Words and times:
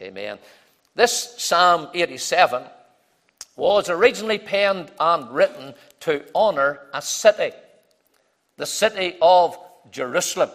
Amen. 0.00 0.38
This 0.94 1.34
Psalm 1.38 1.88
87 1.92 2.62
was 3.56 3.90
originally 3.90 4.38
penned 4.38 4.92
and 5.00 5.28
written 5.30 5.74
to 6.00 6.24
honor 6.34 6.80
a 6.94 7.02
city, 7.02 7.50
the 8.56 8.66
city 8.66 9.16
of 9.20 9.58
Jerusalem. 9.90 10.50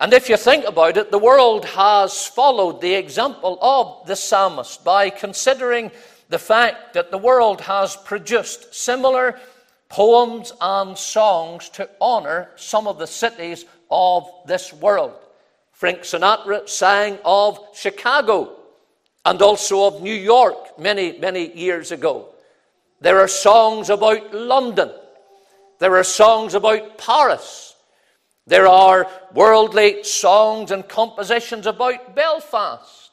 And 0.00 0.14
if 0.14 0.30
you 0.30 0.36
think 0.38 0.64
about 0.64 0.96
it, 0.96 1.10
the 1.10 1.18
world 1.18 1.66
has 1.66 2.26
followed 2.26 2.80
the 2.80 2.94
example 2.94 3.58
of 3.60 4.06
the 4.06 4.16
psalmist 4.16 4.82
by 4.82 5.10
considering 5.10 5.90
the 6.30 6.38
fact 6.38 6.94
that 6.94 7.10
the 7.10 7.18
world 7.18 7.60
has 7.62 7.96
produced 7.96 8.74
similar 8.74 9.38
poems 9.90 10.52
and 10.60 10.96
songs 10.96 11.68
to 11.70 11.88
honor 12.00 12.50
some 12.56 12.86
of 12.86 12.98
the 12.98 13.06
cities 13.06 13.66
of 13.90 14.28
this 14.46 14.72
world. 14.72 15.14
Frank 15.78 16.00
Sinatra 16.00 16.68
sang 16.68 17.20
of 17.24 17.60
Chicago 17.72 18.56
and 19.24 19.40
also 19.40 19.84
of 19.84 20.02
New 20.02 20.12
York 20.12 20.76
many, 20.76 21.16
many 21.20 21.56
years 21.56 21.92
ago. 21.92 22.34
There 23.00 23.20
are 23.20 23.28
songs 23.28 23.88
about 23.88 24.34
London. 24.34 24.90
There 25.78 25.94
are 25.94 26.02
songs 26.02 26.54
about 26.54 26.98
Paris. 26.98 27.76
There 28.44 28.66
are 28.66 29.08
worldly 29.32 30.02
songs 30.02 30.72
and 30.72 30.88
compositions 30.88 31.64
about 31.64 32.12
Belfast. 32.12 33.12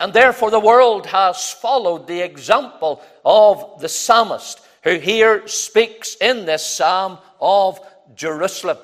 And 0.00 0.12
therefore, 0.12 0.50
the 0.50 0.58
world 0.58 1.06
has 1.06 1.52
followed 1.52 2.08
the 2.08 2.20
example 2.20 3.00
of 3.24 3.80
the 3.80 3.88
psalmist, 3.88 4.60
who 4.82 4.98
here 4.98 5.46
speaks 5.46 6.16
in 6.16 6.46
this 6.46 6.66
psalm 6.66 7.18
of 7.40 7.78
Jerusalem. 8.16 8.78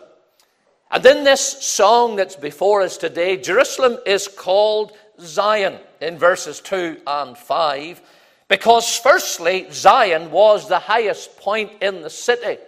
And 0.91 1.05
in 1.05 1.25
this 1.25 1.41
song 1.65 2.17
that's 2.17 2.37
before 2.37 2.83
us 2.83 2.97
today, 2.97 3.37
Jerusalem 3.37 3.99
is 4.07 4.29
called 4.29 4.93
Zion 5.21 5.79
in 6.01 6.19
verses 6.19 6.61
2 6.61 7.01
and 7.07 7.37
5, 7.37 8.03
because 8.49 8.97
firstly, 8.97 9.66
Zion 9.73 10.30
was 10.30 10.69
the 10.69 10.79
highest 10.79 11.37
point 11.38 11.73
in 11.83 12.02
the 12.02 12.10
city. 12.10 12.59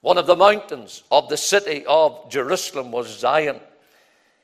One 0.00 0.18
of 0.18 0.26
the 0.26 0.36
mountains 0.36 1.02
of 1.10 1.28
the 1.28 1.36
city 1.36 1.84
of 1.86 2.30
Jerusalem 2.30 2.92
was 2.92 3.18
Zion. 3.18 3.60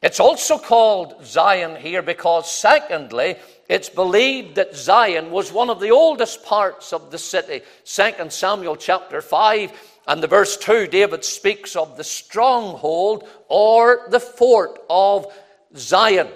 It's 0.05 0.20
also 0.20 0.58
called 0.58 1.24
Zion 1.24 1.77
here 1.77 2.02
because, 2.02 2.52
secondly, 2.52 3.36
it's 3.70 3.88
believed 3.88 4.56
that 4.56 4.77
Zion 4.77 5.30
was 5.30 5.50
one 5.50 5.70
of 5.70 5.80
the 5.80 5.92
oldest 5.92 6.44
parts 6.44 6.92
of 6.92 7.10
the 7.10 7.16
city. 7.16 7.62
2 7.86 8.28
Samuel 8.28 8.77
chapter 8.77 9.22
5 9.22 9.72
and 10.06 10.22
the 10.22 10.27
verse 10.27 10.58
2, 10.58 10.88
David 10.88 11.25
speaks 11.25 11.75
of 11.75 11.97
the 11.97 12.05
stronghold 12.05 13.27
or 13.48 14.02
the 14.10 14.20
fort 14.20 14.78
of 14.91 15.32
Zion 15.75 16.28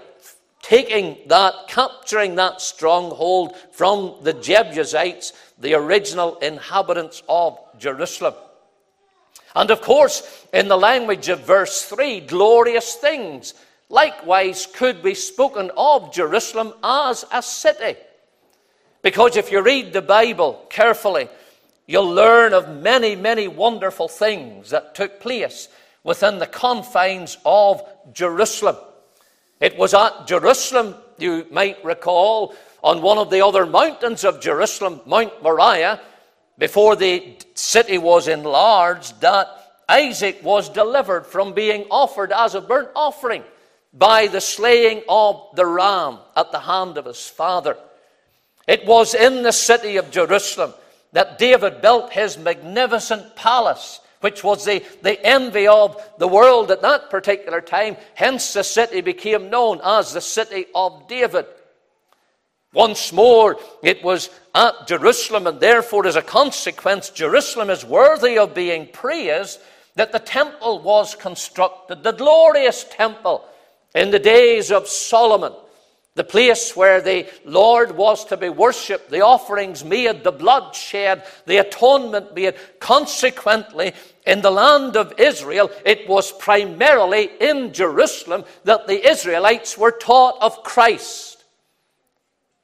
taking 0.63 1.19
that, 1.27 1.53
capturing 1.69 2.37
that 2.37 2.63
stronghold 2.63 3.55
from 3.73 4.15
the 4.23 4.33
Jebusites, 4.33 5.35
the 5.59 5.75
original 5.75 6.37
inhabitants 6.39 7.23
of 7.29 7.59
Jerusalem. 7.79 8.33
And 9.59 9.73
of 9.73 9.81
course, 9.81 10.23
in 10.53 10.69
the 10.69 10.79
language 10.79 11.29
of 11.29 11.41
verse 11.41 11.85
3, 11.85 12.21
glorious 12.21 12.95
things 12.95 13.55
likewise 13.89 14.69
could 14.73 15.03
be 15.03 15.15
spoken 15.15 15.73
of 15.77 16.15
Jerusalem 16.15 16.75
as 16.85 17.25
a 17.33 17.43
city. 17.43 17.99
Because 19.03 19.37
if 19.37 19.51
you 19.51 19.61
read 19.61 19.93
the 19.93 20.01
Bible 20.01 20.65
carefully, 20.71 21.29
you'll 21.89 22.09
learn 22.09 22.53
of 22.53 22.69
many, 22.69 23.17
many 23.17 23.49
wonderful 23.49 24.07
things 24.07 24.71
that 24.71 24.95
took 24.95 25.19
place 25.19 25.67
within 26.05 26.39
the 26.39 26.47
confines 26.47 27.37
of 27.45 27.83
Jerusalem. 28.13 28.77
It 29.61 29.77
was 29.77 29.93
at 29.93 30.29
Jerusalem, 30.29 30.95
you 31.19 31.49
might 31.51 31.85
recall, 31.85 32.55
on 32.85 33.03
one 33.03 33.19
of 33.19 33.29
the 33.29 33.45
other 33.45 33.67
mountains 33.67 34.23
of 34.23 34.41
Jerusalem, 34.41 35.01
Mount 35.05 35.43
Moriah, 35.43 36.01
before 36.59 36.97
the 36.97 37.37
city 37.55 37.99
was 37.99 38.29
enlarged, 38.29 39.21
that 39.21 39.49
Isaac 39.89 40.41
was 40.43 40.69
delivered 40.69 41.27
from 41.27 41.55
being 41.55 41.87
offered 41.91 42.33
as 42.33 42.55
a 42.55 42.61
burnt 42.61 42.91
offering 42.95 43.43
by 43.93 44.27
the 44.27 44.41
slaying 44.41 45.03
of 45.09 45.49
the 45.55 45.65
ram 45.65 46.19
at 46.37 46.53
the 46.53 46.61
hand 46.61 46.99
of 46.99 47.07
his 47.07 47.27
father. 47.27 47.77
It 48.67 48.87
was 48.87 49.15
in 49.15 49.43
the 49.43 49.53
city 49.53 49.97
of 49.97 50.11
Jerusalem 50.11 50.75
that 51.13 51.39
David 51.39 51.81
built 51.81 52.13
his 52.13 52.37
magnificent 52.37 53.35
palace 53.35 54.01
which 54.21 54.43
was 54.43 54.65
the, 54.65 54.85
the 55.03 55.25
envy 55.25 55.67
of 55.67 56.03
the 56.19 56.29
world 56.29 56.71
at 56.71 56.83
that 56.83 57.11
particular 57.11 57.61
time. 57.61 57.97
Hence, 58.15 58.53
the 58.53 58.65
city 58.65 59.01
became 59.01 59.51
known 59.51 59.81
as 59.85 60.13
the 60.13 60.21
city 60.21 60.67
of 60.75 61.07
David. 61.09 61.47
Once 62.73 63.13
more, 63.13 63.59
it 63.83 64.03
was 64.03 64.29
at 64.55 64.87
Jerusalem, 64.87 65.47
and 65.47 65.59
therefore, 65.59 66.07
as 66.07 66.17
a 66.17 66.23
consequence, 66.23 67.11
Jerusalem 67.11 67.71
is 67.71 67.85
worthy 67.85 68.39
of 68.39 68.55
being 68.55 68.89
praised 68.89 69.59
that 69.95 70.13
the 70.13 70.19
temple 70.19 70.81
was 70.81 71.15
constructed, 71.15 72.03
the 72.03 72.13
glorious 72.13 72.85
temple 72.85 73.45
in 73.95 74.11
the 74.11 74.19
days 74.19 74.71
of 74.71 74.87
Solomon 74.87 75.53
the 76.19 76.25
place 76.25 76.75
where 76.75 77.01
the 77.01 77.29
Lord 77.45 77.93
was 77.93 78.25
to 78.25 78.37
be 78.37 78.49
worshipped, 78.49 79.09
the 79.09 79.21
offerings 79.21 79.85
made, 79.85 80.25
the 80.25 80.33
blood 80.33 80.75
shed, 80.75 81.25
the 81.47 81.59
atonement 81.59 82.35
made. 82.35 82.57
Consequently, 82.81 83.93
in 84.27 84.43
the 84.43 84.51
land 84.51 84.97
of 84.97 85.15
Israel, 85.17 85.71
it 85.87 86.09
was 86.09 86.33
primarily 86.33 87.31
in 87.41 87.73
Jerusalem 87.73 88.45
that 88.65 88.89
the 88.89 89.09
Israelites 89.09 89.79
were 89.79 89.93
taught 89.93 90.43
of 90.43 90.65
Christ 90.65 91.38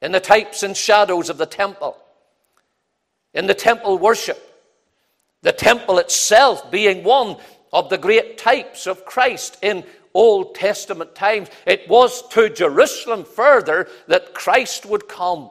in 0.05 0.11
the 0.11 0.19
types 0.19 0.61
and 0.61 0.77
shadows 0.77 1.31
of 1.31 1.39
the 1.39 1.47
temple, 1.47 1.97
in 3.33 3.47
the 3.47 3.55
temple 3.55 3.97
worship, 3.97 4.39
the 5.41 5.51
temple 5.51 5.97
itself 5.97 6.69
being 6.69 7.03
one 7.03 7.37
of 7.73 7.89
the 7.89 7.97
great 7.97 8.37
types 8.37 8.85
of 8.85 9.03
Christ 9.03 9.57
in 9.63 9.83
Old 10.13 10.53
Testament 10.53 11.15
times. 11.15 11.49
It 11.65 11.89
was 11.89 12.27
to 12.29 12.51
Jerusalem 12.51 13.25
further 13.25 13.87
that 14.07 14.35
Christ 14.35 14.85
would 14.85 15.07
come. 15.07 15.49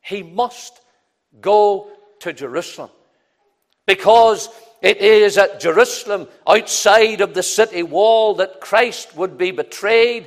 He 0.00 0.24
must 0.24 0.80
go 1.40 1.88
to 2.18 2.32
Jerusalem 2.32 2.90
because 3.86 4.48
it 4.82 4.96
is 4.96 5.38
at 5.38 5.60
Jerusalem, 5.60 6.26
outside 6.48 7.20
of 7.20 7.32
the 7.32 7.44
city 7.44 7.84
wall, 7.84 8.34
that 8.34 8.60
Christ 8.60 9.16
would 9.16 9.38
be 9.38 9.52
betrayed, 9.52 10.26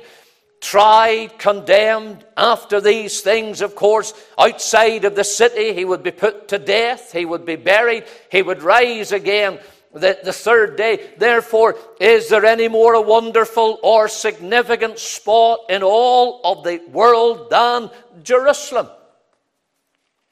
tried, 0.62 1.38
condemned. 1.38 2.24
After 2.36 2.80
these 2.80 3.20
things, 3.20 3.60
of 3.60 3.74
course, 3.74 4.14
outside 4.38 5.04
of 5.04 5.14
the 5.14 5.24
city, 5.24 5.74
he 5.74 5.84
would 5.84 6.02
be 6.02 6.12
put 6.12 6.48
to 6.48 6.58
death, 6.58 7.12
he 7.12 7.26
would 7.26 7.44
be 7.44 7.56
buried, 7.56 8.04
he 8.30 8.40
would 8.40 8.62
rise 8.62 9.12
again 9.12 9.58
the, 9.92 10.18
the 10.24 10.32
third 10.32 10.76
day. 10.76 11.10
Therefore, 11.18 11.76
is 12.00 12.28
there 12.28 12.46
any 12.46 12.68
more 12.68 12.94
a 12.94 13.00
wonderful 13.00 13.78
or 13.82 14.08
significant 14.08 14.98
spot 14.98 15.60
in 15.68 15.82
all 15.82 16.40
of 16.44 16.64
the 16.64 16.80
world 16.90 17.50
than 17.50 17.90
Jerusalem? 18.22 18.88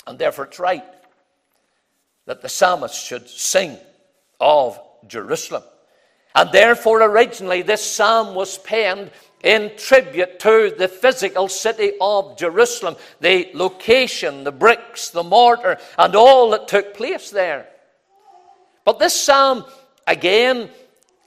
And 0.06 0.18
therefore, 0.18 0.46
it's 0.46 0.58
right 0.58 0.84
that 2.26 2.40
the 2.40 2.48
psalmist 2.48 2.94
should 2.94 3.28
sing 3.28 3.76
of 4.38 4.80
Jerusalem. 5.06 5.64
And 6.34 6.50
therefore, 6.52 7.02
originally, 7.02 7.62
this 7.62 7.84
psalm 7.84 8.34
was 8.34 8.58
penned 8.58 9.10
in 9.42 9.72
tribute 9.76 10.38
to 10.40 10.74
the 10.76 10.88
physical 10.88 11.48
city 11.48 11.92
of 12.00 12.36
Jerusalem, 12.36 12.96
the 13.20 13.48
location, 13.54 14.44
the 14.44 14.52
bricks, 14.52 15.10
the 15.10 15.22
mortar, 15.22 15.78
and 15.98 16.14
all 16.14 16.50
that 16.50 16.68
took 16.68 16.94
place 16.94 17.30
there. 17.30 17.66
But 18.84 18.98
this 18.98 19.18
psalm, 19.18 19.64
again, 20.06 20.70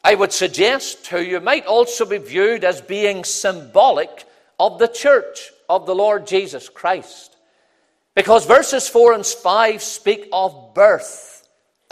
I 0.03 0.15
would 0.15 0.31
suggest 0.31 1.05
to 1.05 1.23
you, 1.23 1.39
might 1.39 1.65
also 1.65 2.05
be 2.05 2.17
viewed 2.17 2.63
as 2.63 2.81
being 2.81 3.23
symbolic 3.23 4.25
of 4.59 4.77
the 4.77 4.87
church 4.87 5.51
of 5.69 5.85
the 5.85 5.95
Lord 5.95 6.27
Jesus 6.27 6.69
Christ. 6.69 7.35
Because 8.15 8.45
verses 8.45 8.87
4 8.87 9.13
and 9.13 9.25
5 9.25 9.81
speak 9.81 10.27
of 10.31 10.73
birth. 10.75 11.32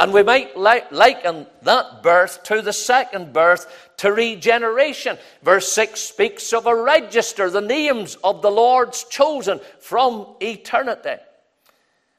And 0.02 0.12
we 0.14 0.24
might 0.24 0.58
liken 0.58 1.46
that 1.62 2.02
birth 2.02 2.42
to 2.46 2.64
the 2.64 2.74
second 2.74 3.34
birth, 3.34 3.92
to 3.98 4.12
regeneration. 4.12 5.16
Verse 5.44 5.72
6 5.74 6.00
speaks 6.00 6.54
of 6.54 6.66
a 6.66 6.76
register, 6.76 7.52
the 7.52 7.62
names 7.62 8.16
of 8.24 8.42
the 8.42 8.50
Lord's 8.50 9.04
chosen 9.04 9.60
from 9.80 10.26
eternity. 10.42 11.22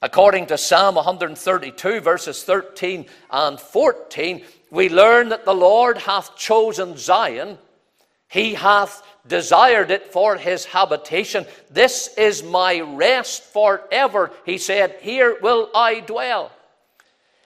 According 0.01 0.47
to 0.47 0.59
Psalm 0.59 0.95
132, 0.95 1.99
verses 1.99 2.45
13 2.45 3.05
and 3.33 3.59
14, 3.59 4.45
we 4.71 4.89
learn 4.89 5.31
that 5.31 5.45
the 5.45 5.53
Lord 5.53 5.99
hath 5.99 6.37
chosen 6.37 6.97
Zion. 6.97 7.59
He 8.29 8.55
hath 8.55 9.03
desired 9.27 9.91
it 9.91 10.13
for 10.13 10.37
his 10.37 10.67
habitation. 10.67 11.47
This 11.69 12.15
is 12.17 12.45
my 12.45 12.79
rest 12.79 13.43
forever. 13.43 14.31
He 14.47 14.59
said, 14.59 14.99
Here 15.01 15.37
will 15.43 15.69
I 15.75 15.99
dwell. 15.99 16.53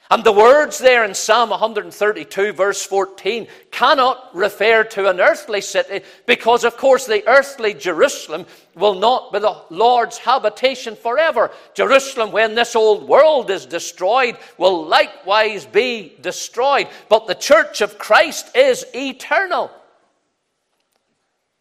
And 0.08 0.22
the 0.22 0.32
words 0.32 0.78
there 0.78 1.04
in 1.04 1.14
Psalm 1.14 1.50
132, 1.50 2.52
verse 2.52 2.84
14, 2.84 3.48
cannot 3.72 4.30
refer 4.34 4.84
to 4.84 5.10
an 5.10 5.20
earthly 5.20 5.60
city 5.60 6.04
because, 6.26 6.62
of 6.62 6.76
course, 6.76 7.06
the 7.06 7.26
earthly 7.26 7.74
Jerusalem 7.74 8.46
will 8.76 8.94
not 8.94 9.32
be 9.32 9.40
the 9.40 9.62
Lord's 9.68 10.18
habitation 10.18 10.94
forever. 10.94 11.50
Jerusalem, 11.74 12.30
when 12.30 12.54
this 12.54 12.76
old 12.76 13.08
world 13.08 13.50
is 13.50 13.66
destroyed, 13.66 14.36
will 14.58 14.86
likewise 14.86 15.66
be 15.66 16.14
destroyed. 16.20 16.86
But 17.08 17.26
the 17.26 17.34
church 17.34 17.80
of 17.80 17.98
Christ 17.98 18.56
is 18.56 18.86
eternal. 18.94 19.72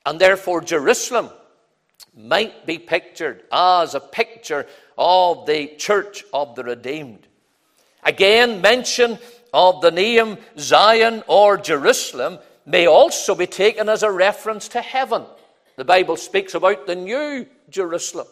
And 0.06 0.20
therefore, 0.20 0.62
Jerusalem 0.62 1.32
might 2.16 2.68
be 2.68 2.78
pictured 2.78 3.44
as 3.52 3.96
a 3.96 4.00
picture 4.00 4.68
of 5.00 5.48
the 5.48 5.76
church 5.78 6.24
of 6.32 6.54
the 6.54 6.64
redeemed. 6.64 7.28
Again, 8.06 8.62
mention 8.62 9.18
of 9.54 9.82
the 9.82 9.92
name 9.92 10.38
Zion 10.60 11.24
or 11.28 11.58
Jerusalem 11.58 12.40
may 12.66 12.88
also 12.88 13.36
be 13.36 13.48
taken 13.48 13.90
as 13.90 14.04
a 14.04 14.12
reference 14.12 14.68
to 14.70 14.82
heaven. 14.82 15.24
The 15.76 15.86
Bible 15.86 16.16
speaks 16.16 16.54
about 16.54 16.88
the 16.88 16.96
new 16.96 17.46
Jerusalem. 17.70 18.28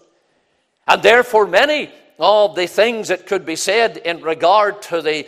And 0.88 1.02
therefore, 1.02 1.48
many 1.48 1.92
of 2.20 2.56
the 2.56 2.68
things 2.68 3.08
that 3.08 3.26
could 3.26 3.46
be 3.46 3.56
said 3.56 3.98
in 3.98 4.22
regard 4.22 4.82
to 4.84 5.02
the 5.02 5.26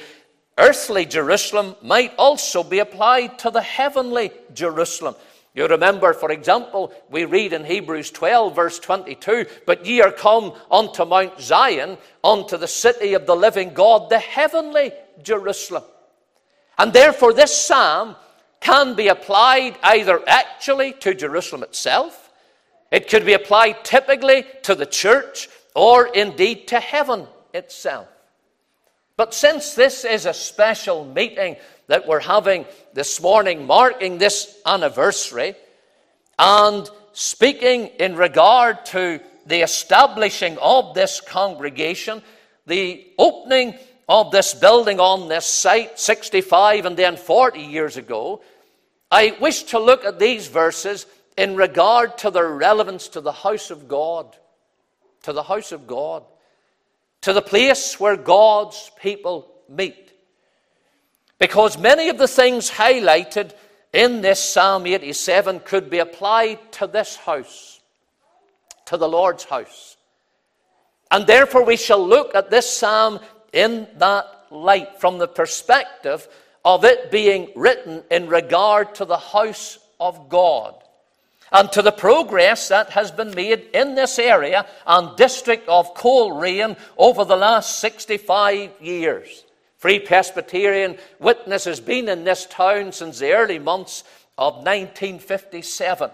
earthly 0.57 1.05
Jerusalem 1.05 1.75
might 1.81 2.13
also 2.17 2.63
be 2.63 2.79
applied 2.79 3.39
to 3.39 3.51
the 3.51 3.61
heavenly 3.61 4.31
Jerusalem. 4.53 5.15
You 5.55 5.67
remember, 5.67 6.13
for 6.13 6.31
example, 6.31 6.91
we 7.09 7.23
read 7.23 7.53
in 7.53 7.63
Hebrews 7.63 8.11
12, 8.11 8.53
verse 8.53 8.77
22, 8.77 9.45
But 9.65 9.85
ye 9.85 10.01
are 10.01 10.11
come 10.11 10.53
unto 10.69 11.05
Mount 11.05 11.39
Zion, 11.39 11.97
unto 12.21 12.57
the 12.57 12.67
city 12.67 13.13
of 13.13 13.25
the 13.25 13.37
living 13.37 13.73
God, 13.73 14.09
the 14.09 14.19
heavenly 14.19 14.91
Jerusalem. 15.23 15.83
And 16.77 16.91
therefore, 16.91 17.31
this 17.31 17.55
psalm 17.55 18.17
can 18.59 18.95
be 18.95 19.07
applied 19.07 19.77
either 19.81 20.21
actually 20.27 20.91
to 20.93 21.13
Jerusalem 21.13 21.63
itself, 21.63 22.31
it 22.91 23.09
could 23.09 23.25
be 23.25 23.33
applied 23.33 23.83
typically 23.85 24.45
to 24.63 24.75
the 24.75 24.85
church, 24.85 25.47
or 25.73 26.07
indeed 26.07 26.67
to 26.69 26.79
heaven 26.81 27.27
itself. 27.53 28.07
But 29.17 29.33
since 29.33 29.73
this 29.73 30.03
is 30.03 30.25
a 30.25 30.33
special 30.33 31.05
meeting 31.05 31.55
that 31.87 32.07
we're 32.07 32.19
having 32.19 32.65
this 32.93 33.21
morning, 33.21 33.65
marking 33.65 34.17
this 34.17 34.59
anniversary, 34.65 35.55
and 36.39 36.89
speaking 37.13 37.87
in 37.99 38.15
regard 38.15 38.85
to 38.87 39.19
the 39.45 39.61
establishing 39.61 40.57
of 40.59 40.93
this 40.93 41.21
congregation, 41.21 42.21
the 42.65 43.05
opening 43.17 43.75
of 44.09 44.31
this 44.31 44.53
building 44.53 44.99
on 44.99 45.27
this 45.27 45.45
site 45.45 45.99
65 45.99 46.85
and 46.85 46.97
then 46.97 47.15
40 47.15 47.59
years 47.61 47.97
ago, 47.97 48.41
I 49.11 49.37
wish 49.39 49.63
to 49.63 49.79
look 49.79 50.03
at 50.03 50.19
these 50.19 50.47
verses 50.47 51.05
in 51.37 51.55
regard 51.55 52.17
to 52.19 52.31
their 52.31 52.49
relevance 52.49 53.07
to 53.09 53.21
the 53.21 53.31
house 53.31 53.69
of 53.71 53.87
God, 53.87 54.35
to 55.23 55.33
the 55.33 55.43
house 55.43 55.71
of 55.71 55.87
God, 55.87 56.23
to 57.21 57.33
the 57.33 57.41
place 57.41 57.99
where 57.99 58.17
God's 58.17 58.91
people 58.99 59.51
meet. 59.69 60.04
Because 61.39 61.77
many 61.77 62.09
of 62.09 62.17
the 62.17 62.27
things 62.27 62.69
highlighted 62.69 63.53
in 63.93 64.21
this 64.21 64.43
Psalm 64.43 64.85
87 64.85 65.61
could 65.61 65.89
be 65.89 65.99
applied 65.99 66.71
to 66.73 66.87
this 66.87 67.15
house, 67.15 67.79
to 68.85 68.97
the 68.97 69.07
Lord's 69.07 69.45
house. 69.45 69.97
And 71.11 71.25
therefore, 71.25 71.63
we 71.63 71.77
shall 71.77 72.05
look 72.05 72.35
at 72.35 72.49
this 72.49 72.69
psalm 72.69 73.19
in 73.53 73.87
that 73.97 74.25
light, 74.51 74.99
from 74.99 75.17
the 75.17 75.27
perspective 75.27 76.27
of 76.65 76.83
it 76.83 77.11
being 77.11 77.49
written 77.55 78.03
in 78.11 78.27
regard 78.27 78.95
to 78.95 79.05
the 79.05 79.17
house 79.17 79.79
of 79.99 80.29
God 80.29 80.75
and 81.51 81.71
to 81.71 81.81
the 81.81 81.91
progress 81.91 82.67
that 82.67 82.89
has 82.89 83.11
been 83.11 83.33
made 83.33 83.67
in 83.73 83.95
this 83.95 84.19
area 84.19 84.65
and 84.85 85.15
district 85.15 85.69
of 85.69 85.93
Coleraine 85.93 86.75
over 86.97 87.23
the 87.23 87.37
last 87.37 87.79
65 87.79 88.71
years. 88.81 89.44
Free 89.85 89.99
Presbyterian 89.99 90.97
Witness 91.19 91.65
has 91.65 91.79
been 91.79 92.09
in 92.09 92.23
this 92.23 92.47
town 92.47 92.91
since 92.91 93.19
the 93.19 93.33
early 93.33 93.59
months 93.59 94.03
of 94.35 94.55
1957. 94.55 96.09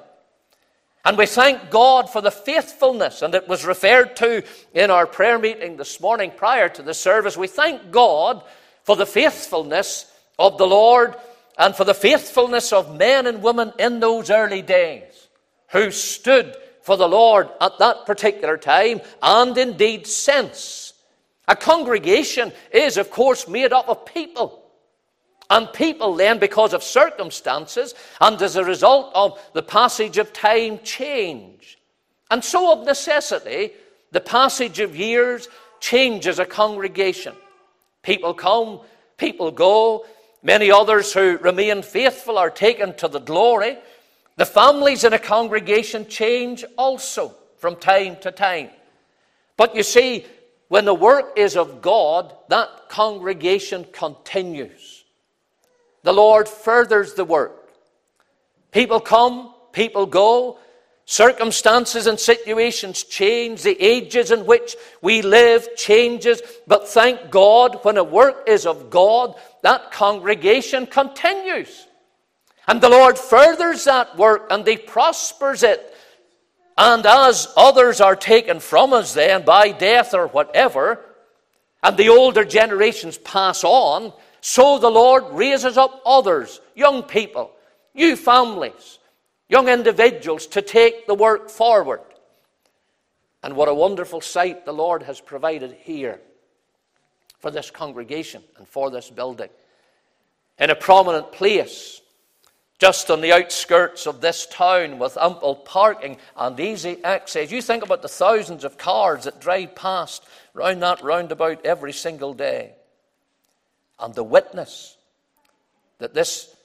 And 1.05 1.17
we 1.17 1.25
thank 1.25 1.69
God 1.69 2.09
for 2.09 2.19
the 2.19 2.31
faithfulness, 2.31 3.21
and 3.21 3.33
it 3.33 3.47
was 3.47 3.63
referred 3.63 4.17
to 4.17 4.43
in 4.73 4.91
our 4.91 5.07
prayer 5.07 5.39
meeting 5.39 5.77
this 5.77 6.01
morning 6.01 6.33
prior 6.35 6.67
to 6.67 6.81
the 6.81 6.93
service. 6.93 7.37
We 7.37 7.47
thank 7.47 7.91
God 7.91 8.43
for 8.83 8.97
the 8.97 9.05
faithfulness 9.05 10.13
of 10.37 10.57
the 10.57 10.67
Lord 10.67 11.15
and 11.57 11.73
for 11.73 11.85
the 11.85 11.93
faithfulness 11.93 12.73
of 12.73 12.97
men 12.97 13.25
and 13.25 13.41
women 13.41 13.71
in 13.79 14.01
those 14.01 14.29
early 14.29 14.61
days 14.61 15.29
who 15.69 15.91
stood 15.91 16.57
for 16.81 16.97
the 16.97 17.07
Lord 17.07 17.47
at 17.61 17.79
that 17.79 18.05
particular 18.05 18.57
time 18.57 18.99
and 19.21 19.57
indeed 19.57 20.07
since. 20.07 20.80
A 21.47 21.55
congregation 21.55 22.51
is, 22.71 22.97
of 22.97 23.09
course, 23.11 23.47
made 23.47 23.73
up 23.73 23.89
of 23.89 24.05
people. 24.05 24.61
And 25.49 25.71
people 25.73 26.15
then, 26.15 26.39
because 26.39 26.73
of 26.73 26.81
circumstances 26.81 27.93
and 28.21 28.41
as 28.41 28.55
a 28.55 28.63
result 28.63 29.11
of 29.13 29.37
the 29.53 29.61
passage 29.61 30.17
of 30.17 30.31
time, 30.31 30.79
change. 30.83 31.77
And 32.29 32.43
so, 32.43 32.71
of 32.71 32.85
necessity, 32.85 33.71
the 34.11 34.21
passage 34.21 34.79
of 34.79 34.95
years 34.95 35.49
changes 35.81 36.39
a 36.39 36.45
congregation. 36.45 37.35
People 38.01 38.33
come, 38.33 38.79
people 39.17 39.51
go. 39.51 40.05
Many 40.41 40.71
others 40.71 41.11
who 41.11 41.37
remain 41.37 41.81
faithful 41.81 42.37
are 42.37 42.49
taken 42.49 42.95
to 42.95 43.07
the 43.07 43.19
glory. 43.19 43.77
The 44.37 44.45
families 44.45 45.03
in 45.03 45.13
a 45.13 45.19
congregation 45.19 46.07
change 46.07 46.63
also 46.77 47.35
from 47.57 47.75
time 47.75 48.15
to 48.21 48.31
time. 48.31 48.69
But 49.57 49.75
you 49.75 49.83
see, 49.83 50.25
when 50.71 50.85
the 50.85 50.93
work 50.93 51.33
is 51.35 51.57
of 51.57 51.81
God, 51.81 52.33
that 52.47 52.87
congregation 52.87 53.85
continues. 53.91 55.03
The 56.03 56.13
Lord 56.13 56.47
furthers 56.47 57.13
the 57.13 57.25
work. 57.25 57.73
People 58.71 59.01
come, 59.01 59.53
people 59.73 60.05
go, 60.05 60.59
circumstances 61.03 62.07
and 62.07 62.17
situations 62.17 63.03
change, 63.03 63.63
the 63.63 63.75
ages 63.83 64.31
in 64.31 64.45
which 64.45 64.77
we 65.01 65.21
live 65.21 65.67
changes, 65.75 66.41
but 66.65 66.87
thank 66.87 67.29
God 67.29 67.79
when 67.81 67.97
a 67.97 68.03
work 68.05 68.47
is 68.47 68.65
of 68.65 68.89
God, 68.89 69.35
that 69.63 69.91
congregation 69.91 70.85
continues. 70.85 71.85
And 72.65 72.79
the 72.79 72.87
Lord 72.87 73.17
furthers 73.17 73.83
that 73.83 74.17
work 74.17 74.47
and 74.49 74.65
He 74.65 74.77
prospers 74.77 75.63
it 75.63 75.90
and 76.77 77.05
as 77.05 77.47
others 77.55 78.01
are 78.01 78.15
taken 78.15 78.59
from 78.59 78.93
us 78.93 79.13
then 79.13 79.43
by 79.43 79.71
death 79.71 80.13
or 80.13 80.27
whatever, 80.27 80.99
and 81.83 81.97
the 81.97 82.09
older 82.09 82.45
generations 82.45 83.17
pass 83.17 83.63
on, 83.63 84.13
so 84.41 84.79
the 84.79 84.89
Lord 84.89 85.25
raises 85.31 85.77
up 85.77 86.01
others, 86.05 86.61
young 86.75 87.03
people, 87.03 87.51
new 87.93 88.15
families, 88.15 88.99
young 89.49 89.67
individuals 89.67 90.47
to 90.47 90.61
take 90.61 91.07
the 91.07 91.13
work 91.13 91.49
forward. 91.49 92.01
And 93.43 93.55
what 93.55 93.67
a 93.67 93.73
wonderful 93.73 94.21
site 94.21 94.65
the 94.65 94.73
Lord 94.73 95.03
has 95.03 95.19
provided 95.19 95.75
here 95.81 96.19
for 97.39 97.51
this 97.51 97.71
congregation 97.71 98.43
and 98.57 98.67
for 98.67 98.91
this 98.91 99.09
building. 99.09 99.49
In 100.59 100.69
a 100.69 100.75
prominent 100.75 101.31
place, 101.31 102.00
just 102.81 103.11
on 103.11 103.21
the 103.21 103.31
outskirts 103.31 104.07
of 104.07 104.21
this 104.21 104.47
town 104.47 104.97
with 104.97 105.15
ample 105.15 105.55
parking 105.55 106.17
and 106.35 106.59
easy 106.59 106.97
access. 107.03 107.51
You 107.51 107.61
think 107.61 107.83
about 107.83 108.01
the 108.01 108.07
thousands 108.07 108.63
of 108.63 108.79
cars 108.79 109.25
that 109.25 109.39
drive 109.39 109.75
past 109.75 110.25
round 110.55 110.81
that 110.81 111.03
roundabout 111.03 111.63
every 111.63 111.93
single 111.93 112.33
day. 112.33 112.71
And 113.99 114.15
the 114.15 114.23
witness 114.23 114.97
that 115.99 116.15
this 116.15 116.55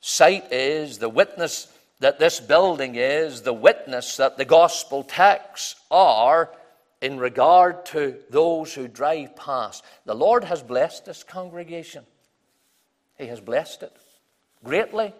site 0.00 0.50
is, 0.50 0.96
the 0.96 1.10
witness 1.10 1.70
that 2.00 2.18
this 2.18 2.40
building 2.40 2.94
is, 2.94 3.42
the 3.42 3.52
witness 3.52 4.16
that 4.16 4.38
the 4.38 4.46
gospel 4.46 5.02
texts 5.02 5.74
are 5.90 6.50
in 7.02 7.18
regard 7.18 7.84
to 7.86 8.16
those 8.30 8.72
who 8.72 8.88
drive 8.88 9.36
past. 9.36 9.84
The 10.06 10.14
Lord 10.14 10.44
has 10.44 10.62
blessed 10.62 11.04
this 11.04 11.22
congregation. 11.22 12.06
He 13.18 13.26
has 13.26 13.42
blessed 13.42 13.82
it 13.82 13.94
greatly 14.64 15.12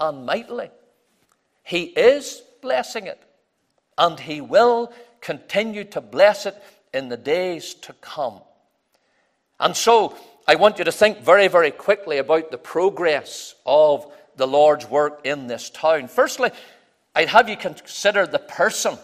and 0.00 0.26
mightily. 0.26 0.70
He 1.62 1.82
is 1.82 2.42
blessing 2.62 3.06
it, 3.06 3.22
and 3.96 4.18
He 4.18 4.40
will 4.40 4.92
continue 5.20 5.84
to 5.84 6.00
bless 6.00 6.46
it 6.46 6.60
in 6.94 7.08
the 7.08 7.16
days 7.16 7.74
to 7.74 7.92
come. 7.94 8.40
And 9.60 9.76
so, 9.76 10.16
I 10.46 10.54
want 10.54 10.78
you 10.78 10.84
to 10.84 10.92
think 10.92 11.18
very, 11.18 11.48
very 11.48 11.70
quickly 11.70 12.18
about 12.18 12.50
the 12.50 12.58
progress 12.58 13.54
of 13.66 14.10
the 14.36 14.46
Lord's 14.46 14.88
work 14.88 15.20
in 15.24 15.46
this 15.46 15.68
town. 15.68 16.08
Firstly, 16.08 16.50
I'd 17.14 17.28
have 17.28 17.48
you 17.48 17.56
consider 17.56 18.26
the 18.26 18.38
person 18.38 18.96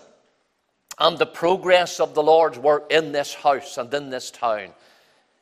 and 0.98 1.18
the 1.18 1.26
progress 1.26 2.00
of 2.00 2.14
the 2.14 2.22
Lord's 2.22 2.58
work 2.58 2.90
in 2.90 3.12
this 3.12 3.34
house 3.34 3.76
and 3.76 3.92
in 3.92 4.10
this 4.10 4.30
town. 4.30 4.68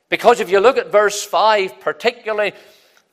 Because 0.09 0.41
if 0.41 0.51
you 0.51 0.61
look 0.61 0.79
at 0.79 0.91
verse 0.91 1.23
5, 1.23 1.81
particularly 1.81 2.53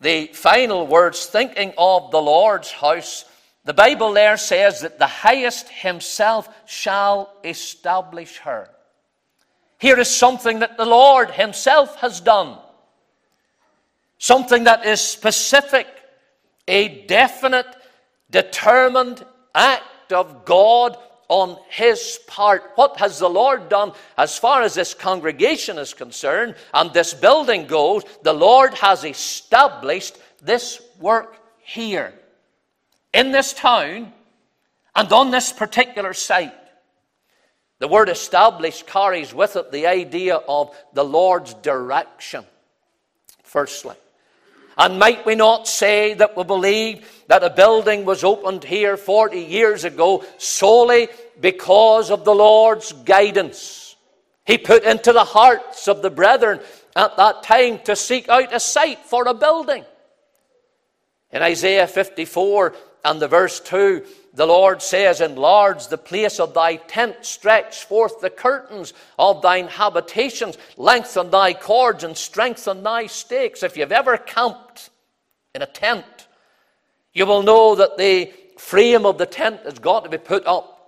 the 0.02 0.28
final 0.28 0.88
words, 0.88 1.26
thinking 1.26 1.74
of 1.78 2.12
the 2.12 2.22
Lord's 2.22 2.72
house, 2.72 3.26
the 3.66 3.74
Bible 3.74 4.14
there 4.14 4.38
says 4.38 4.82
that 4.82 5.00
the 5.00 5.08
highest 5.08 5.70
himself 5.70 6.50
shall 6.66 7.34
establish 7.44 8.38
her. 8.40 8.70
Here 9.78 10.00
is 10.00 10.10
something 10.10 10.60
that 10.60 10.78
the 10.78 10.86
Lord 10.86 11.32
himself 11.32 11.96
has 11.98 12.22
done. 12.22 12.58
Something 14.18 14.66
that 14.66 14.86
is 14.86 15.00
specific, 15.00 15.88
a 16.68 17.06
definite, 17.06 17.68
determined 18.30 19.24
act 19.56 20.12
of 20.12 20.46
God 20.46 20.98
on 21.30 21.58
his 21.70 22.20
part. 22.28 22.72
What 22.76 22.98
has 22.98 23.20
the 23.20 23.30
Lord 23.30 23.70
done 23.70 23.94
as 24.18 24.38
far 24.38 24.64
as 24.64 24.74
this 24.74 24.94
congregation 24.94 25.78
is 25.78 25.94
concerned 25.94 26.56
and 26.74 26.92
this 26.92 27.14
building 27.14 27.68
goes? 27.68 28.04
The 28.24 28.34
Lord 28.34 28.74
has 28.74 29.06
established 29.06 30.18
this 30.42 30.82
work 31.00 31.38
here, 31.62 32.14
in 33.14 33.32
this 33.32 33.54
town, 33.54 34.12
and 34.96 35.14
on 35.14 35.32
this 35.32 35.54
particular 35.54 36.14
site. 36.14 36.54
The 37.78 37.88
word 37.88 38.10
established 38.10 38.88
carries 38.88 39.34
with 39.34 39.56
it 39.56 39.72
the 39.72 39.88
idea 39.88 40.36
of 40.36 40.76
the 40.94 41.06
Lord's 41.06 41.54
direction, 41.54 42.44
firstly. 43.44 43.96
And 44.80 44.98
might 44.98 45.26
we 45.26 45.36
not 45.36 45.68
say 45.68 46.14
that 46.14 46.38
we 46.38 46.46
believe 46.46 47.24
that 47.28 47.44
a 47.44 47.50
building 47.50 48.06
was 48.06 48.24
opened 48.24 48.64
here 48.64 48.96
40 48.96 49.42
years 49.42 49.84
ago 49.84 50.24
solely 50.38 51.10
because 51.42 52.10
of 52.10 52.24
the 52.24 52.34
Lord's 52.34 52.94
guidance? 52.94 53.98
He 54.46 54.58
put 54.58 54.86
into 54.86 55.12
the 55.12 55.26
hearts 55.26 55.90
of 55.90 56.02
the 56.02 56.10
brethren 56.10 56.62
at 56.96 57.18
that 57.18 57.44
time 57.44 57.80
to 57.80 57.96
seek 57.96 58.30
out 58.30 58.54
a 58.54 58.60
site 58.60 59.00
for 59.00 59.28
a 59.28 59.34
building. 59.34 59.84
In 61.32 61.42
Isaiah 61.42 61.86
54 61.86 62.74
and 63.04 63.22
the 63.22 63.28
verse 63.28 63.60
2, 63.60 64.06
the 64.34 64.46
Lord 64.46 64.82
says, 64.82 65.22
Enlarge 65.22 65.88
the 65.88 65.98
place 65.98 66.40
of 66.40 66.54
thy 66.54 66.76
tent, 66.76 67.26
stretch 67.26 67.86
forth 67.86 68.22
the 68.22 68.30
curtains 68.30 68.94
of 69.18 69.42
thine 69.42 69.68
habitations, 69.68 70.58
lengthen 70.78 71.32
thy 71.32 71.54
cords, 71.54 72.04
and 72.04 72.16
strengthen 72.16 72.84
thy 72.84 73.08
stakes. 73.08 73.64
If 73.64 73.78
you've 73.78 73.92
ever 73.92 74.18
camped 74.18 74.90
in 75.56 75.62
a 75.62 75.66
tent, 75.66 76.06
you 77.14 77.26
will 77.26 77.44
know 77.44 77.76
that 77.76 77.98
the 77.98 78.32
frame 78.58 79.06
of 79.06 79.18
the 79.18 79.26
tent 79.26 79.62
has 79.64 79.80
got 79.80 80.04
to 80.04 80.10
be 80.10 80.18
put 80.18 80.46
up. 80.46 80.79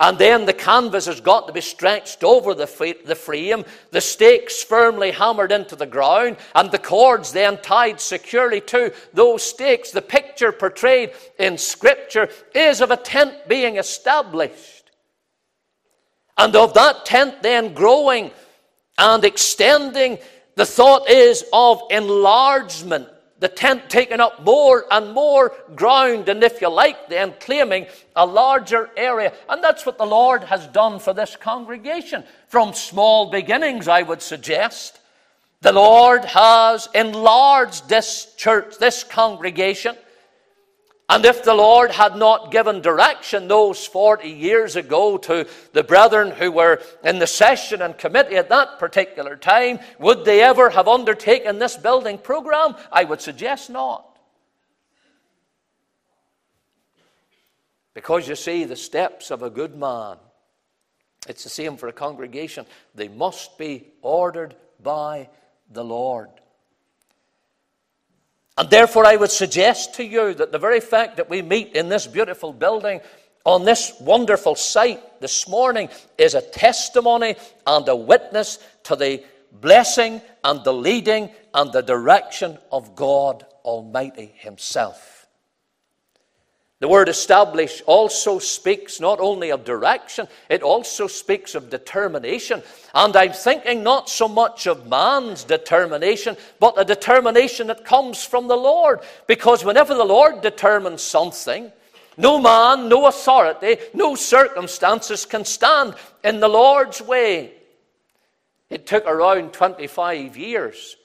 And 0.00 0.18
then 0.18 0.44
the 0.44 0.52
canvas 0.52 1.06
has 1.06 1.20
got 1.20 1.46
to 1.46 1.52
be 1.52 1.60
stretched 1.60 2.24
over 2.24 2.52
the, 2.52 2.66
frame, 2.66 3.64
the 3.92 4.00
stakes 4.00 4.62
firmly 4.62 5.12
hammered 5.12 5.52
into 5.52 5.76
the 5.76 5.86
ground, 5.86 6.36
and 6.54 6.70
the 6.70 6.78
cords 6.78 7.32
then 7.32 7.58
tied 7.58 8.00
securely 8.00 8.60
to 8.62 8.92
those 9.12 9.44
stakes. 9.44 9.92
The 9.92 10.02
picture 10.02 10.50
portrayed 10.50 11.12
in 11.38 11.58
Scripture 11.58 12.28
is 12.54 12.80
of 12.80 12.90
a 12.90 12.96
tent 12.96 13.48
being 13.48 13.76
established. 13.76 14.90
And 16.36 16.56
of 16.56 16.74
that 16.74 17.06
tent 17.06 17.42
then 17.42 17.72
growing 17.74 18.32
and 18.98 19.24
extending, 19.24 20.18
the 20.56 20.66
thought 20.66 21.08
is 21.08 21.44
of 21.52 21.82
enlargement 21.90 23.08
the 23.44 23.48
tent 23.48 23.90
taking 23.90 24.20
up 24.20 24.42
more 24.42 24.86
and 24.90 25.12
more 25.12 25.52
ground, 25.76 26.30
and 26.30 26.42
if 26.42 26.62
you 26.62 26.70
like, 26.70 27.10
then 27.10 27.34
claiming 27.40 27.84
a 28.16 28.24
larger 28.24 28.88
area. 28.96 29.34
And 29.50 29.62
that's 29.62 29.84
what 29.84 29.98
the 29.98 30.06
Lord 30.06 30.44
has 30.44 30.66
done 30.68 30.98
for 30.98 31.12
this 31.12 31.36
congregation. 31.36 32.24
From 32.48 32.72
small 32.72 33.28
beginnings, 33.30 33.86
I 33.86 34.00
would 34.00 34.22
suggest. 34.22 34.98
The 35.60 35.74
Lord 35.74 36.24
has 36.24 36.88
enlarged 36.94 37.86
this 37.86 38.34
church, 38.34 38.78
this 38.78 39.04
congregation. 39.04 39.94
And 41.08 41.26
if 41.26 41.44
the 41.44 41.54
Lord 41.54 41.90
had 41.90 42.16
not 42.16 42.50
given 42.50 42.80
direction 42.80 43.46
those 43.46 43.86
40 43.86 44.28
years 44.28 44.74
ago 44.74 45.18
to 45.18 45.46
the 45.72 45.84
brethren 45.84 46.30
who 46.30 46.50
were 46.50 46.80
in 47.02 47.18
the 47.18 47.26
session 47.26 47.82
and 47.82 47.96
committee 47.96 48.36
at 48.36 48.48
that 48.48 48.78
particular 48.78 49.36
time, 49.36 49.80
would 49.98 50.24
they 50.24 50.42
ever 50.42 50.70
have 50.70 50.88
undertaken 50.88 51.58
this 51.58 51.76
building 51.76 52.16
program? 52.16 52.74
I 52.90 53.04
would 53.04 53.20
suggest 53.20 53.68
not. 53.68 54.18
Because 57.92 58.26
you 58.26 58.34
see, 58.34 58.64
the 58.64 58.74
steps 58.74 59.30
of 59.30 59.42
a 59.42 59.50
good 59.50 59.76
man, 59.76 60.16
it's 61.28 61.44
the 61.44 61.50
same 61.50 61.76
for 61.76 61.88
a 61.88 61.92
congregation, 61.92 62.64
they 62.94 63.08
must 63.08 63.58
be 63.58 63.88
ordered 64.00 64.56
by 64.82 65.28
the 65.70 65.84
Lord. 65.84 66.30
And 68.56 68.70
therefore, 68.70 69.04
I 69.04 69.16
would 69.16 69.30
suggest 69.30 69.94
to 69.94 70.04
you 70.04 70.34
that 70.34 70.52
the 70.52 70.58
very 70.58 70.80
fact 70.80 71.16
that 71.16 71.28
we 71.28 71.42
meet 71.42 71.74
in 71.74 71.88
this 71.88 72.06
beautiful 72.06 72.52
building 72.52 73.00
on 73.44 73.64
this 73.64 73.92
wonderful 74.00 74.54
site 74.54 75.20
this 75.20 75.48
morning 75.48 75.88
is 76.16 76.34
a 76.34 76.40
testimony 76.40 77.36
and 77.66 77.88
a 77.88 77.96
witness 77.96 78.58
to 78.84 78.96
the 78.96 79.22
blessing 79.52 80.20
and 80.42 80.62
the 80.64 80.72
leading 80.72 81.30
and 81.52 81.72
the 81.72 81.82
direction 81.82 82.58
of 82.70 82.94
God 82.94 83.44
Almighty 83.64 84.32
Himself. 84.36 85.23
The 86.84 86.88
word 86.88 87.08
establish 87.08 87.80
also 87.86 88.38
speaks 88.38 89.00
not 89.00 89.18
only 89.18 89.48
of 89.48 89.64
direction, 89.64 90.28
it 90.50 90.62
also 90.62 91.06
speaks 91.06 91.54
of 91.54 91.70
determination. 91.70 92.62
And 92.94 93.16
I'm 93.16 93.32
thinking 93.32 93.82
not 93.82 94.10
so 94.10 94.28
much 94.28 94.66
of 94.66 94.86
man's 94.86 95.44
determination, 95.44 96.36
but 96.60 96.78
a 96.78 96.84
determination 96.84 97.68
that 97.68 97.86
comes 97.86 98.22
from 98.22 98.48
the 98.48 98.56
Lord. 98.58 99.00
Because 99.26 99.64
whenever 99.64 99.94
the 99.94 100.04
Lord 100.04 100.42
determines 100.42 101.00
something, 101.00 101.72
no 102.18 102.38
man, 102.38 102.90
no 102.90 103.06
authority, 103.06 103.78
no 103.94 104.14
circumstances 104.14 105.24
can 105.24 105.46
stand 105.46 105.94
in 106.22 106.38
the 106.38 106.48
Lord's 106.48 107.00
way. 107.00 107.54
It 108.68 108.86
took 108.86 109.06
around 109.06 109.54
25 109.54 110.36
years 110.36 110.96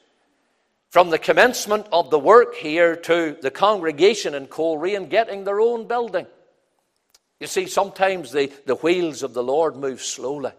from 0.89 1.09
the 1.09 1.19
commencement 1.19 1.87
of 1.91 2.09
the 2.09 2.19
work 2.19 2.55
here 2.55 2.95
to 2.95 3.37
the 3.41 3.51
congregation 3.51 4.33
in 4.33 4.47
Coleraine 4.47 5.07
getting 5.07 5.43
their 5.43 5.61
own 5.61 5.87
building. 5.87 6.25
You 7.39 7.47
see, 7.47 7.67
sometimes 7.67 8.31
the, 8.31 8.51
the 8.65 8.75
wheels 8.75 9.23
of 9.23 9.33
the 9.33 9.43
Lord 9.43 9.75
move 9.75 10.01
slowly. 10.01 10.51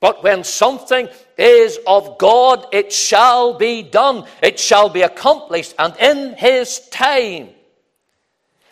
But 0.00 0.22
when 0.22 0.44
something 0.44 1.08
is 1.38 1.78
of 1.86 2.18
God, 2.18 2.66
it 2.72 2.92
shall 2.92 3.54
be 3.54 3.82
done, 3.82 4.26
it 4.42 4.60
shall 4.60 4.90
be 4.90 5.00
accomplished, 5.00 5.74
and 5.78 5.96
in 5.96 6.34
His 6.34 6.86
time. 6.90 7.48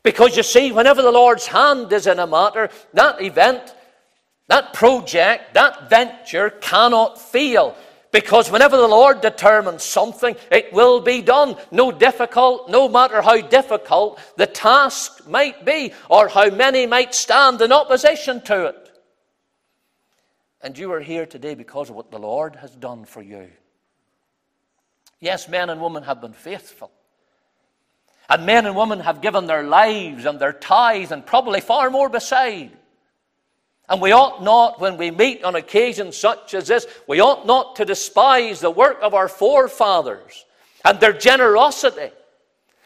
Because 0.03 0.37
you 0.37 0.43
see, 0.43 0.73
whenever 0.73 1.01
the 1.01 1.11
Lord's 1.11 1.47
hand 1.47 1.91
is 1.93 2.07
in 2.07 2.19
a 2.19 2.27
matter, 2.27 2.69
that 2.93 3.23
event, 3.23 3.75
that 4.49 4.75
project, 4.75 5.55
that 5.55 5.89
venture 5.89 6.51
cannot 6.51 7.19
fail. 7.19 7.77
Because 8.13 8.51
whenever 8.51 8.77
the 8.77 8.87
Lord 8.87 9.23
determines 9.23 9.83
something, 9.83 10.37
it 10.51 10.71
will 10.73 11.01
be 11.01 11.23
done. 11.23 11.57
No 11.71 11.91
difficult, 11.91 12.69
no 12.69 12.87
matter 12.87 13.23
how 13.23 13.41
difficult 13.41 14.21
the 14.37 14.47
task 14.47 15.27
might 15.27 15.65
be, 15.65 15.95
or 16.11 16.29
how 16.29 16.51
many 16.51 16.87
might 16.87 17.15
stand 17.15 17.63
in 17.63 17.73
opposition 17.73 18.43
to 18.43 18.67
it. 18.67 18.91
And 20.61 20.77
you 20.77 20.93
are 20.93 21.01
here 21.01 21.25
today 21.25 21.55
because 21.55 21.89
of 21.89 21.97
what 21.97 22.11
the 22.11 22.19
Lord 22.19 22.57
has 22.57 22.71
done 22.73 23.07
for 23.07 23.23
you. 23.23 23.49
Yes, 25.19 25.49
men 25.49 25.71
and 25.71 25.81
women 25.81 26.03
have 26.03 26.21
been 26.21 26.35
faithful. 26.35 26.91
And 28.29 28.45
men 28.45 28.67
and 28.67 28.77
women 28.77 29.01
have 29.01 29.23
given 29.23 29.47
their 29.47 29.63
lives 29.63 30.27
and 30.27 30.39
their 30.39 30.53
tithes 30.53 31.13
and 31.13 31.25
probably 31.25 31.61
far 31.61 31.91
more 31.91 32.11
beside. 32.11 32.77
And 33.89 34.01
we 34.01 34.13
ought 34.13 34.43
not, 34.43 34.81
when 34.81 34.97
we 34.97 35.11
meet 35.11 35.45
on 35.45 35.55
occasions 35.55 36.17
such 36.17 36.55
as 36.55 36.69
this, 36.69 36.87
we 37.07 37.21
ought 37.21 37.47
not 37.47 37.77
to 37.77 37.85
despise 37.85 38.61
the 38.61 38.71
work 38.71 38.99
of 39.03 39.13
our 39.13 39.29
forefathers 39.29 40.45
and 40.85 40.99
their 41.01 41.13
generosity 41.13 42.11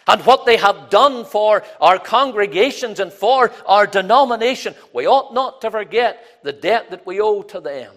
and 0.08 0.20
what 0.22 0.46
they 0.46 0.56
have 0.56 0.88
done 0.90 1.24
for 1.24 1.64
our 1.80 1.98
congregations 1.98 3.00
and 3.00 3.12
for 3.12 3.52
our 3.66 3.86
denomination. 3.86 4.74
We 4.92 5.06
ought 5.06 5.34
not 5.34 5.60
to 5.62 5.70
forget 5.70 6.24
the 6.42 6.52
debt 6.52 6.90
that 6.90 7.06
we 7.06 7.20
owe 7.20 7.42
to 7.42 7.60
them. 7.60 7.92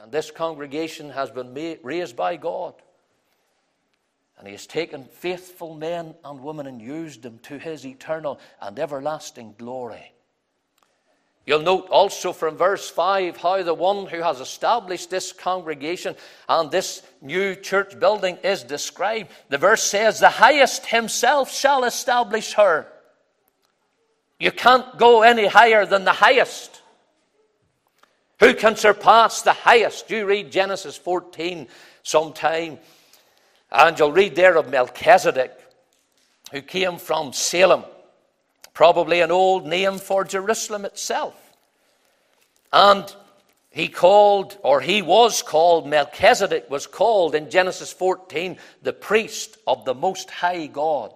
And 0.00 0.10
this 0.10 0.30
congregation 0.32 1.10
has 1.10 1.30
been 1.30 1.78
raised 1.82 2.16
by 2.16 2.36
God. 2.36 2.74
And 4.38 4.46
he 4.46 4.52
has 4.52 4.66
taken 4.66 5.04
faithful 5.04 5.74
men 5.74 6.14
and 6.24 6.40
women 6.40 6.66
and 6.66 6.80
used 6.80 7.22
them 7.22 7.38
to 7.44 7.58
his 7.58 7.86
eternal 7.86 8.40
and 8.60 8.78
everlasting 8.78 9.54
glory. 9.58 10.12
You'll 11.44 11.62
note 11.62 11.88
also 11.90 12.32
from 12.32 12.56
verse 12.56 12.88
5 12.88 13.36
how 13.36 13.62
the 13.62 13.74
one 13.74 14.06
who 14.06 14.22
has 14.22 14.40
established 14.40 15.10
this 15.10 15.32
congregation 15.32 16.14
and 16.48 16.70
this 16.70 17.02
new 17.20 17.54
church 17.56 17.98
building 17.98 18.36
is 18.44 18.62
described. 18.62 19.30
The 19.48 19.58
verse 19.58 19.82
says, 19.82 20.20
The 20.20 20.28
highest 20.28 20.86
himself 20.86 21.52
shall 21.52 21.84
establish 21.84 22.54
her. 22.54 22.86
You 24.38 24.52
can't 24.52 24.98
go 24.98 25.22
any 25.22 25.46
higher 25.46 25.86
than 25.86 26.04
the 26.04 26.12
highest 26.12 26.82
Who 28.42 28.54
can 28.54 28.74
surpass 28.74 29.42
the 29.42 29.52
highest? 29.52 30.10
You 30.10 30.26
read 30.26 30.50
Genesis 30.50 30.96
14 30.96 31.68
sometime, 32.02 32.80
and 33.72 33.98
you'll 33.98 34.12
read 34.12 34.36
there 34.36 34.56
of 34.56 34.68
Melchizedek, 34.68 35.52
who 36.52 36.60
came 36.60 36.98
from 36.98 37.32
Salem, 37.32 37.84
probably 38.74 39.20
an 39.20 39.30
old 39.30 39.66
name 39.66 39.98
for 39.98 40.24
Jerusalem 40.24 40.84
itself. 40.84 41.34
And 42.72 43.12
he 43.70 43.88
called, 43.88 44.58
or 44.62 44.82
he 44.82 45.00
was 45.00 45.40
called, 45.40 45.88
Melchizedek 45.88 46.68
was 46.68 46.86
called 46.86 47.34
in 47.34 47.50
Genesis 47.50 47.90
14 47.92 48.58
the 48.82 48.92
priest 48.92 49.56
of 49.66 49.86
the 49.86 49.94
Most 49.94 50.30
High 50.30 50.66
God. 50.66 51.14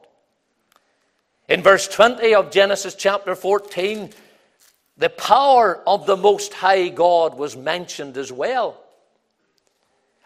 In 1.48 1.62
verse 1.62 1.86
20 1.86 2.34
of 2.34 2.50
Genesis 2.50 2.94
chapter 2.94 3.34
14, 3.34 4.10
the 4.96 5.10
power 5.10 5.82
of 5.86 6.06
the 6.06 6.16
Most 6.16 6.54
High 6.54 6.88
God 6.88 7.36
was 7.36 7.56
mentioned 7.56 8.16
as 8.16 8.32
well. 8.32 8.82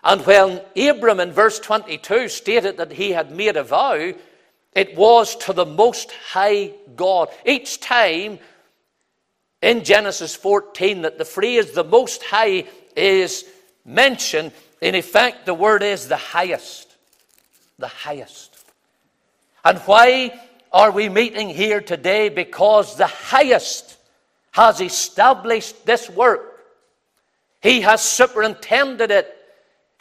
And 0.02 0.24
when 0.24 0.60
Abram 0.76 1.20
in 1.20 1.32
verse 1.32 1.58
22 1.58 2.28
stated 2.28 2.78
that 2.78 2.92
he 2.92 3.12
had 3.12 3.30
made 3.30 3.56
a 3.56 3.62
vow, 3.62 4.12
it 4.74 4.96
was 4.96 5.36
to 5.36 5.52
the 5.52 5.66
Most 5.66 6.10
High 6.12 6.72
God. 6.96 7.28
Each 7.44 7.80
time 7.80 8.38
in 9.60 9.84
Genesis 9.84 10.34
14 10.36 11.02
that 11.02 11.18
the 11.18 11.24
phrase 11.24 11.72
the 11.72 11.84
Most 11.84 12.22
High 12.22 12.64
is 12.96 13.44
mentioned, 13.84 14.52
in 14.80 14.94
effect, 14.94 15.44
the 15.44 15.54
word 15.54 15.82
is 15.82 16.08
the 16.08 16.16
highest. 16.16 16.94
The 17.78 17.88
highest. 17.88 18.56
And 19.64 19.78
why 19.80 20.40
are 20.72 20.90
we 20.90 21.08
meeting 21.08 21.48
here 21.48 21.80
today? 21.80 22.28
Because 22.28 22.96
the 22.96 23.06
highest 23.06 23.98
has 24.52 24.80
established 24.80 25.84
this 25.84 26.08
work. 26.08 26.64
He 27.60 27.82
has 27.82 28.02
superintended 28.02 29.10
it. 29.10 29.36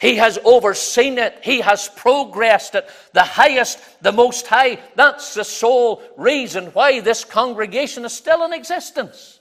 He 0.00 0.16
has 0.16 0.38
overseen 0.44 1.18
it. 1.18 1.38
He 1.42 1.60
has 1.60 1.90
progressed 1.94 2.74
it. 2.74 2.88
The 3.12 3.22
highest, 3.22 3.78
the 4.02 4.12
most 4.12 4.46
high. 4.46 4.78
That's 4.94 5.34
the 5.34 5.44
sole 5.44 6.02
reason 6.16 6.66
why 6.68 7.00
this 7.00 7.24
congregation 7.24 8.06
is 8.06 8.14
still 8.14 8.42
in 8.44 8.54
existence. 8.54 9.40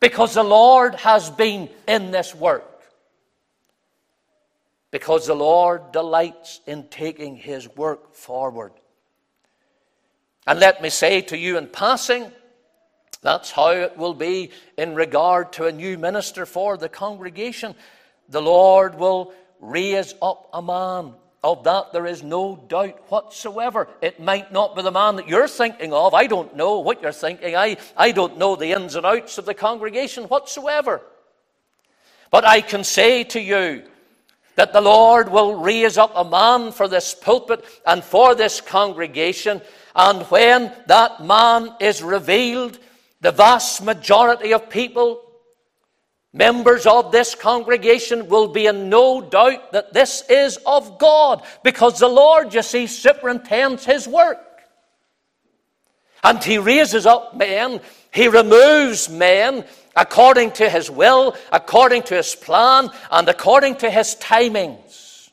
Because 0.00 0.34
the 0.34 0.44
Lord 0.44 0.96
has 0.96 1.30
been 1.30 1.70
in 1.86 2.10
this 2.10 2.34
work. 2.34 2.82
Because 4.90 5.26
the 5.26 5.34
Lord 5.34 5.92
delights 5.92 6.60
in 6.66 6.88
taking 6.88 7.34
his 7.34 7.74
work 7.74 8.14
forward. 8.14 8.72
And 10.46 10.60
let 10.60 10.82
me 10.82 10.90
say 10.90 11.22
to 11.22 11.38
you 11.38 11.56
in 11.56 11.68
passing, 11.68 12.30
that's 13.22 13.50
how 13.50 13.70
it 13.70 13.96
will 13.96 14.14
be 14.14 14.50
in 14.76 14.94
regard 14.94 15.52
to 15.54 15.66
a 15.66 15.72
new 15.72 15.96
minister 15.96 16.46
for 16.46 16.76
the 16.76 16.88
congregation. 16.88 17.74
The 18.28 18.42
Lord 18.42 18.94
will 18.96 19.32
raise 19.60 20.14
up 20.20 20.48
a 20.52 20.62
man. 20.62 21.14
Of 21.44 21.62
that, 21.64 21.92
there 21.92 22.06
is 22.06 22.24
no 22.24 22.56
doubt 22.68 23.00
whatsoever. 23.12 23.88
It 24.02 24.18
might 24.18 24.52
not 24.52 24.74
be 24.74 24.82
the 24.82 24.90
man 24.90 25.14
that 25.16 25.28
you're 25.28 25.46
thinking 25.46 25.92
of. 25.92 26.12
I 26.12 26.26
don't 26.26 26.56
know 26.56 26.80
what 26.80 27.00
you're 27.00 27.12
thinking. 27.12 27.54
I, 27.54 27.76
I 27.96 28.10
don't 28.10 28.38
know 28.38 28.56
the 28.56 28.72
ins 28.72 28.96
and 28.96 29.06
outs 29.06 29.38
of 29.38 29.46
the 29.46 29.54
congregation 29.54 30.24
whatsoever. 30.24 31.00
But 32.32 32.44
I 32.44 32.60
can 32.60 32.82
say 32.82 33.22
to 33.22 33.40
you 33.40 33.84
that 34.56 34.72
the 34.72 34.80
Lord 34.80 35.28
will 35.28 35.54
raise 35.54 35.96
up 35.96 36.10
a 36.16 36.24
man 36.24 36.72
for 36.72 36.88
this 36.88 37.14
pulpit 37.14 37.64
and 37.86 38.02
for 38.02 38.34
this 38.34 38.60
congregation. 38.60 39.62
And 39.94 40.22
when 40.22 40.72
that 40.88 41.24
man 41.24 41.72
is 41.78 42.02
revealed, 42.02 42.80
the 43.20 43.30
vast 43.30 43.80
majority 43.80 44.52
of 44.52 44.68
people, 44.68 45.22
members 46.32 46.86
of 46.86 47.10
this 47.10 47.34
congregation, 47.34 48.28
will 48.28 48.48
be 48.48 48.66
in 48.66 48.88
no 48.88 49.20
doubt 49.20 49.72
that 49.72 49.92
this 49.92 50.22
is 50.28 50.58
of 50.66 50.98
God 50.98 51.42
because 51.62 51.98
the 51.98 52.08
Lord, 52.08 52.54
you 52.54 52.62
see, 52.62 52.86
superintends 52.86 53.84
His 53.84 54.06
work. 54.06 54.38
And 56.22 56.42
He 56.42 56.58
raises 56.58 57.06
up 57.06 57.36
men, 57.36 57.80
He 58.12 58.28
removes 58.28 59.08
men 59.08 59.64
according 59.96 60.52
to 60.52 60.68
His 60.68 60.90
will, 60.90 61.36
according 61.52 62.02
to 62.04 62.16
His 62.16 62.34
plan, 62.34 62.90
and 63.10 63.28
according 63.28 63.76
to 63.76 63.90
His 63.90 64.16
timings. 64.16 65.30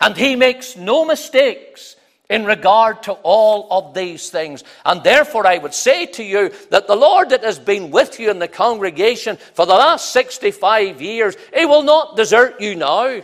And 0.00 0.16
He 0.16 0.36
makes 0.36 0.76
no 0.76 1.04
mistakes 1.04 1.95
in 2.28 2.44
regard 2.44 3.02
to 3.04 3.12
all 3.22 3.68
of 3.70 3.94
these 3.94 4.30
things. 4.30 4.64
And 4.84 5.02
therefore, 5.02 5.46
I 5.46 5.58
would 5.58 5.74
say 5.74 6.06
to 6.06 6.24
you 6.24 6.50
that 6.70 6.86
the 6.86 6.96
Lord 6.96 7.30
that 7.30 7.44
has 7.44 7.58
been 7.58 7.90
with 7.90 8.18
you 8.18 8.30
in 8.30 8.38
the 8.38 8.48
congregation 8.48 9.36
for 9.54 9.66
the 9.66 9.74
last 9.74 10.12
65 10.12 11.00
years, 11.00 11.36
He 11.54 11.66
will 11.66 11.82
not 11.82 12.16
desert 12.16 12.60
you 12.60 12.74
now. 12.74 13.22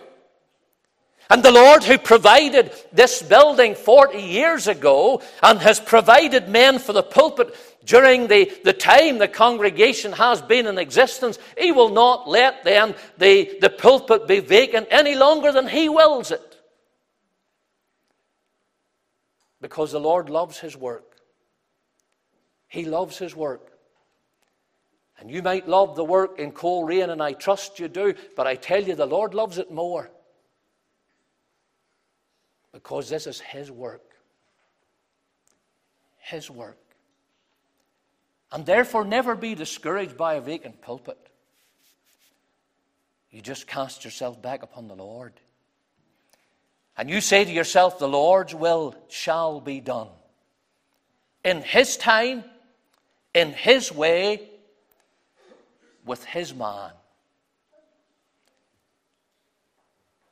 And 1.30 1.42
the 1.42 1.50
Lord 1.50 1.82
who 1.82 1.96
provided 1.96 2.72
this 2.92 3.22
building 3.22 3.74
40 3.74 4.18
years 4.18 4.68
ago 4.68 5.22
and 5.42 5.58
has 5.60 5.80
provided 5.80 6.48
men 6.48 6.78
for 6.78 6.92
the 6.92 7.02
pulpit 7.02 7.56
during 7.86 8.26
the, 8.26 8.52
the 8.64 8.74
time 8.74 9.18
the 9.18 9.28
congregation 9.28 10.12
has 10.12 10.42
been 10.42 10.66
in 10.66 10.78
existence, 10.78 11.38
He 11.56 11.72
will 11.72 11.88
not 11.88 12.28
let 12.28 12.64
then 12.64 12.94
the, 13.18 13.56
the 13.60 13.70
pulpit 13.70 14.28
be 14.28 14.40
vacant 14.40 14.88
any 14.90 15.14
longer 15.14 15.52
than 15.52 15.66
He 15.66 15.88
wills 15.88 16.30
it. 16.30 16.51
Because 19.62 19.92
the 19.92 20.00
Lord 20.00 20.28
loves 20.28 20.58
His 20.58 20.76
work. 20.76 21.16
He 22.68 22.84
loves 22.84 23.16
His 23.16 23.34
work. 23.34 23.70
And 25.18 25.30
you 25.30 25.40
might 25.40 25.68
love 25.68 25.94
the 25.94 26.04
work 26.04 26.38
in 26.38 26.50
Coleraine, 26.50 27.10
and 27.10 27.22
I 27.22 27.32
trust 27.32 27.78
you 27.78 27.86
do, 27.86 28.14
but 28.36 28.46
I 28.46 28.56
tell 28.56 28.82
you, 28.82 28.96
the 28.96 29.06
Lord 29.06 29.34
loves 29.34 29.58
it 29.58 29.70
more. 29.70 30.10
Because 32.72 33.08
this 33.08 33.26
is 33.28 33.40
His 33.40 33.70
work. 33.70 34.02
His 36.18 36.50
work. 36.50 36.78
And 38.50 38.66
therefore, 38.66 39.04
never 39.04 39.36
be 39.36 39.54
discouraged 39.54 40.16
by 40.16 40.34
a 40.34 40.40
vacant 40.40 40.82
pulpit. 40.82 41.18
You 43.30 43.40
just 43.40 43.66
cast 43.66 44.04
yourself 44.04 44.42
back 44.42 44.62
upon 44.62 44.88
the 44.88 44.96
Lord. 44.96 45.34
And 46.96 47.08
you 47.08 47.20
say 47.20 47.44
to 47.44 47.50
yourself, 47.50 47.98
The 47.98 48.08
Lord's 48.08 48.54
will 48.54 48.94
shall 49.08 49.60
be 49.60 49.80
done. 49.80 50.08
In 51.44 51.62
His 51.62 51.96
time, 51.96 52.44
in 53.34 53.52
His 53.52 53.92
way, 53.92 54.48
with 56.04 56.24
His 56.24 56.54
man. 56.54 56.90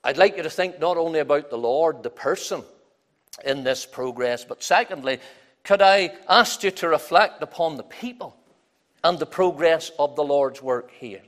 I'd 0.02 0.18
like 0.18 0.36
you 0.36 0.42
to 0.42 0.50
think 0.50 0.80
not 0.80 0.96
only 0.96 1.20
about 1.20 1.50
the 1.50 1.58
Lord, 1.58 2.02
the 2.02 2.10
person 2.10 2.62
in 3.44 3.64
this 3.64 3.84
progress, 3.84 4.44
but 4.44 4.62
secondly, 4.62 5.20
could 5.62 5.82
I 5.82 6.12
ask 6.28 6.62
you 6.62 6.70
to 6.70 6.88
reflect 6.88 7.42
upon 7.42 7.76
the 7.76 7.82
people 7.82 8.36
and 9.04 9.18
the 9.18 9.26
progress 9.26 9.90
of 9.98 10.16
the 10.16 10.24
Lord's 10.24 10.62
work 10.62 10.90
here? 10.92 11.20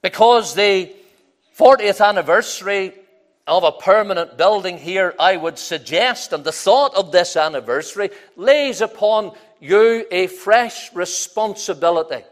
Because 0.00 0.54
the 0.54 0.92
40th 1.58 2.04
anniversary 2.04 2.94
of 3.48 3.64
a 3.64 3.72
permanent 3.72 4.36
building 4.36 4.78
here, 4.78 5.14
I 5.18 5.36
would 5.36 5.58
suggest, 5.58 6.32
and 6.32 6.44
the 6.44 6.52
thought 6.52 6.94
of 6.94 7.10
this 7.10 7.36
anniversary 7.36 8.10
lays 8.36 8.80
upon 8.80 9.32
you 9.58 10.06
a 10.10 10.26
fresh 10.26 10.94
responsibility. 10.94 12.24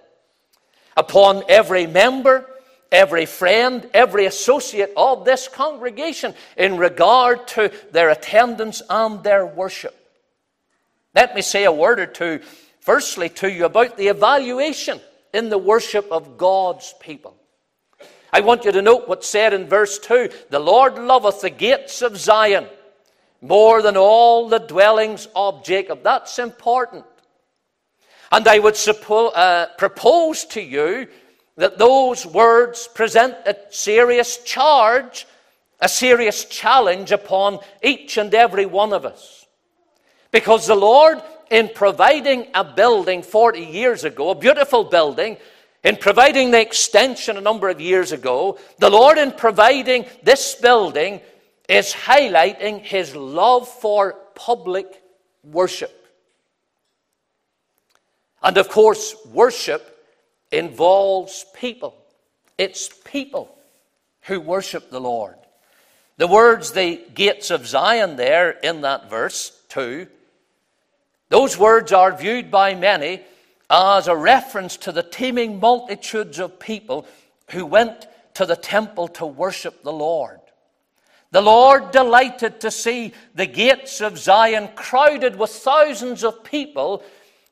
Upon 0.97 1.43
every 1.49 1.87
member, 1.87 2.49
every 2.93 3.27
friend, 3.27 3.89
every 3.93 4.27
associate 4.27 4.93
of 4.97 5.25
this 5.25 5.49
congregation 5.49 6.35
in 6.57 6.77
regard 6.77 7.49
to 7.49 7.73
their 7.93 8.11
attendance 8.11 8.83
and 8.89 9.23
their 9.25 9.45
worship. 9.47 9.95
Let 11.15 11.35
me 11.35 11.43
say 11.43 11.65
a 11.65 11.73
word 11.73 11.99
or 11.99 12.07
two, 12.07 12.41
firstly, 12.81 13.31
to 13.31 13.51
you 13.51 13.65
about 13.65 13.97
the 13.97 14.09
evaluation 14.09 15.01
in 15.33 15.49
the 15.49 15.59
worship 15.59 16.07
of 16.13 16.39
God's 16.39 16.95
people. 17.01 17.37
I 18.37 18.41
want 18.41 18.67
you 18.67 18.73
to 18.73 18.83
note 18.83 19.09
what's 19.09 19.27
said 19.27 19.55
in 19.55 19.67
verse 19.67 19.99
2 19.99 20.29
The 20.51 20.59
Lord 20.59 20.99
loveth 20.99 21.41
the 21.41 21.49
gates 21.49 22.03
of 22.03 22.19
Zion 22.19 22.67
more 23.41 23.81
than 23.81 23.97
all 23.97 24.51
the 24.51 24.59
dwellings 24.59 25.27
of 25.35 25.65
Jacob. 25.65 26.03
That's 26.03 26.39
important. 26.39 27.07
And 28.31 28.47
I 28.47 28.59
would 28.59 28.75
suppo- 28.75 29.33
uh, 29.35 29.69
propose 29.79 30.45
to 30.49 30.61
you 30.61 31.09
that 31.57 31.79
those 31.79 32.27
words 32.27 32.89
present 32.89 33.35
a 33.47 33.57
serious 33.71 34.37
charge, 34.45 35.27
a 35.81 35.89
serious 35.89 36.45
challenge 36.45 37.13
upon 37.13 37.61
each 37.83 38.19
and 38.19 38.35
every 38.35 38.67
one 38.67 38.93
of 38.93 39.07
us. 39.07 39.47
Because 40.31 40.67
the 40.67 40.75
Lord, 40.75 41.23
in 41.51 41.71
providing 41.75 42.49
a 42.53 42.65
building 42.65 43.23
40 43.23 43.61
years 43.63 44.05
ago, 44.05 44.29
a 44.29 44.35
beautiful 44.35 44.85
building, 44.85 45.39
in 45.87 45.97
providing 45.97 46.51
the 46.51 46.61
extension 46.61 47.37
a 47.37 47.41
number 47.41 47.69
of 47.69 47.81
years 47.81 48.11
ago, 48.11 48.59
the 48.81 48.91
Lord, 48.91 49.19
in 49.19 49.31
providing 49.31 50.05
this 50.21 50.57
building, 50.57 51.21
is 51.69 51.93
highlighting 51.93 52.81
his 52.81 53.15
love 53.15 53.69
for 53.69 54.17
public 54.35 55.01
worship. 55.45 55.93
And 58.43 58.59
of 58.59 58.69
course, 58.69 59.15
worship 59.33 60.05
involves 60.51 61.47
people. 61.55 61.97
It's 62.59 62.89
people 63.05 63.57
who 64.23 64.41
worship 64.41 64.91
the 64.91 65.01
Lord. 65.01 65.37
The 66.17 66.27
words, 66.27 66.73
the 66.73 67.01
gates 67.15 67.53
of 67.53 67.65
Zion, 67.65 68.17
there 68.17 68.51
in 68.51 68.81
that 68.81 69.09
verse 69.09 69.57
2, 69.69 70.09
those 71.29 71.57
words 71.57 71.93
are 71.93 72.11
viewed 72.11 72.51
by 72.51 72.75
many 72.75 73.21
as 73.69 74.09
a 74.09 74.17
reference 74.17 74.77
to 74.79 74.93
the 74.93 75.03
teeming 75.03 75.61
multitudes 75.61 76.39
of 76.39 76.59
people 76.59 77.07
who 77.51 77.67
went 77.67 78.07
to 78.35 78.47
the 78.47 78.57
temple 78.57 79.09
to 79.09 79.27
worship 79.27 79.83
the 79.83 79.93
Lord. 79.93 80.41
The 81.33 81.41
Lord 81.41 81.91
delighted 81.91 82.61
to 82.61 82.71
see 82.71 83.13
the 83.35 83.47
gates 83.47 84.01
of 84.01 84.19
Zion 84.19 84.69
crowded 84.75 85.37
with 85.37 85.51
thousands 85.51 86.23
of 86.23 86.45
people 86.45 87.03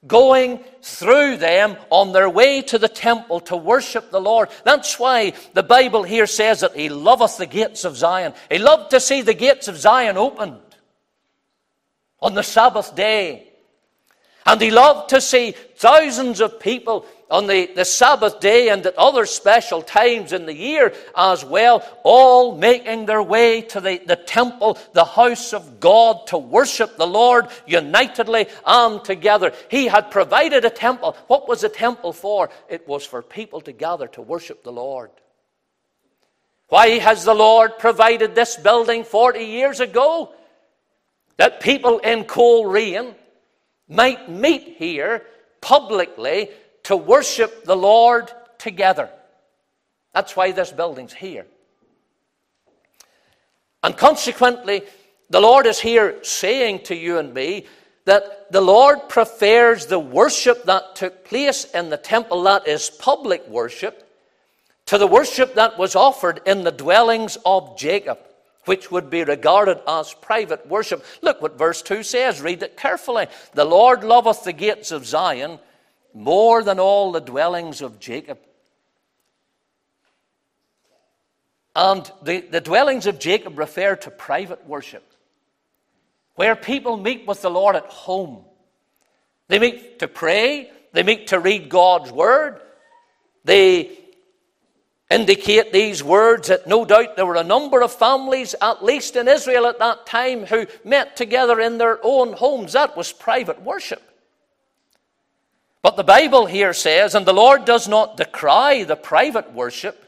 going 0.07 0.62
through 0.83 1.38
them 1.38 1.77
on 1.90 2.12
their 2.12 2.29
way 2.29 2.62
to 2.62 2.79
the 2.79 2.88
temple 2.88 3.40
to 3.40 3.57
worship 3.57 4.11
the 4.11 4.20
Lord. 4.20 4.50
That's 4.64 4.98
why 4.98 5.33
the 5.55 5.62
Bible 5.62 6.03
here 6.03 6.27
says 6.27 6.61
that 6.61 6.77
He 6.77 6.88
loveth 6.88 7.38
the 7.38 7.46
gates 7.46 7.85
of 7.85 7.96
Zion. 7.96 8.35
He 8.50 8.59
loved 8.59 8.90
to 8.90 9.00
see 9.00 9.22
the 9.22 9.35
gates 9.35 9.66
of 9.66 9.77
Zion 9.77 10.16
opened 10.16 10.61
on 12.20 12.35
the 12.35 12.42
Sabbath 12.42 12.94
day. 12.94 13.48
And 14.47 14.61
He 14.61 14.71
loved 14.71 15.11
to 15.11 15.21
see 15.21 15.53
thousands 15.77 16.41
of 16.41 16.61
people 16.61 17.07
on 17.31 17.47
the, 17.47 17.67
the 17.67 17.85
Sabbath 17.85 18.41
day 18.41 18.69
and 18.69 18.85
at 18.87 18.97
other 18.97 19.27
special 19.27 19.83
times 19.83 20.33
in 20.33 20.47
the 20.47 20.55
year 20.55 20.95
as 21.17 21.45
well, 21.45 21.83
all 22.05 22.57
making 22.57 23.07
their 23.07 23.23
way 23.23 23.63
to 23.63 23.81
the, 23.81 23.99
the 24.07 24.17
temple, 24.17 24.79
the 24.93 25.05
house 25.05 25.53
of 25.53 25.81
God, 25.81 26.27
to 26.29 26.39
worship 26.39 26.97
the 26.97 27.07
Lord 27.07 27.49
unitedly 27.67 28.47
and 28.67 29.03
together. 29.03 29.53
He 29.71 29.87
had 29.87 30.11
provided 30.11 30.65
a 30.65 30.71
temple. 30.71 31.17
What 31.27 31.49
was 31.49 31.63
the 31.63 31.69
temple 31.69 32.13
for? 32.13 32.51
It 32.69 32.87
was 32.87 33.05
for 33.05 33.23
people 33.23 33.61
to 33.63 33.73
gather 33.73 34.07
to 34.09 34.23
worship 34.23 34.63
the 34.63 34.73
Lord. 34.73 35.11
Why 36.69 36.99
has 36.99 37.25
the 37.25 37.35
Lord 37.35 37.79
provided 37.79 38.35
this 38.35 38.57
building 38.57 39.05
40 39.05 39.41
years 39.45 39.81
ago? 39.81 40.33
That 41.37 41.61
people 41.61 41.99
in 41.99 42.25
Coleraine 42.25 43.15
might 43.88 44.31
meet 44.31 44.77
here 44.79 45.23
publicly 45.61 46.51
to 46.85 46.97
worship 46.97 47.64
the 47.64 47.77
Lord 47.77 48.31
together. 48.59 49.11
That's 50.12 50.37
why 50.37 50.53
this 50.53 50.70
building's 50.70 51.12
here. 51.12 51.47
And 53.83 53.97
consequently, 53.97 54.83
the 55.31 55.40
Lord 55.40 55.66
is 55.66 55.79
here 55.79 56.23
saying 56.23 56.85
to 56.85 56.94
you 56.94 57.18
and 57.18 57.35
me 57.35 57.66
that 58.05 58.53
the 58.53 58.61
Lord 58.61 59.09
prefers 59.09 59.87
the 59.87 59.99
worship 59.99 60.64
that 60.64 60.94
took 60.94 61.25
place 61.25 61.64
in 61.73 61.90
the 61.90 61.97
temple, 61.97 62.42
that 62.44 62.68
is 62.68 62.90
public 62.90 63.47
worship, 63.49 64.09
to 64.87 64.99
the 64.99 65.07
worship 65.07 65.55
that 65.55 65.79
was 65.79 65.97
offered 65.97 66.40
in 66.47 66.62
the 66.62 66.70
dwellings 66.70 67.38
of 67.44 67.79
Jacob, 67.79 68.18
which 68.64 68.90
would 68.90 69.11
be 69.11 69.24
regarded 69.24 69.81
as 69.87 70.14
private 70.14 70.66
worship. 70.66 71.05
Look 71.22 71.42
what 71.42 71.59
verse 71.59 71.83
2 71.83 72.03
says. 72.03 72.40
Read 72.40 72.62
it 72.62 72.77
carefully. 72.77 73.27
The 73.53 73.64
Lord 73.64 74.05
loveth 74.05 74.44
the 74.44 74.53
gates 74.53 74.90
of 74.90 75.07
Zion 75.07 75.59
more 76.12 76.62
than 76.62 76.79
all 76.79 77.12
the 77.12 77.20
dwellings 77.20 77.83
of 77.83 77.98
Jacob. 77.98 78.38
And 81.77 82.11
the, 82.22 82.40
the 82.40 82.61
dwellings 82.61 83.07
of 83.07 83.18
Jacob 83.18 83.59
refer 83.59 83.96
to 83.96 84.11
private 84.11 84.64
worship, 84.66 85.05
where 86.37 86.55
people 86.55 86.96
meet 86.96 87.27
with 87.27 87.42
the 87.42 87.50
Lord 87.50 87.74
at 87.74 87.87
home. 87.87 88.44
They 89.48 89.59
meet 89.59 89.98
to 89.98 90.09
pray, 90.09 90.70
they 90.92 91.03
meet 91.03 91.29
to 91.29 91.40
read 91.40 91.68
God's 91.68 92.12
word. 92.12 92.61
They 93.44 93.98
indicate 95.14 95.72
these 95.72 96.03
words 96.03 96.48
that 96.48 96.66
no 96.66 96.85
doubt 96.85 97.16
there 97.16 97.27
were 97.27 97.37
a 97.37 97.44
number 97.44 97.83
of 97.83 97.92
families, 97.92 98.55
at 98.61 98.85
least 98.85 99.16
in 99.16 99.29
Israel 99.29 99.66
at 99.66 99.79
that 99.79 100.07
time, 100.07 100.44
who 100.46 100.66
met 100.85 101.16
together 101.16 101.61
in 101.61 101.79
their 101.79 101.98
own 102.03 102.33
homes. 102.33 102.72
That 102.72 102.96
was 102.96 103.12
private 103.12 103.62
worship. 103.62 104.03
But 105.83 105.96
the 105.96 106.05
Bible 106.05 106.46
here 106.46 106.72
says, 106.72 107.14
and 107.14 107.27
the 107.27 107.33
Lord 107.33 107.64
does 107.64 107.87
not 107.87 108.16
decry 108.16 108.85
the 108.85 108.96
private 108.96 109.53
worship. 109.53 110.00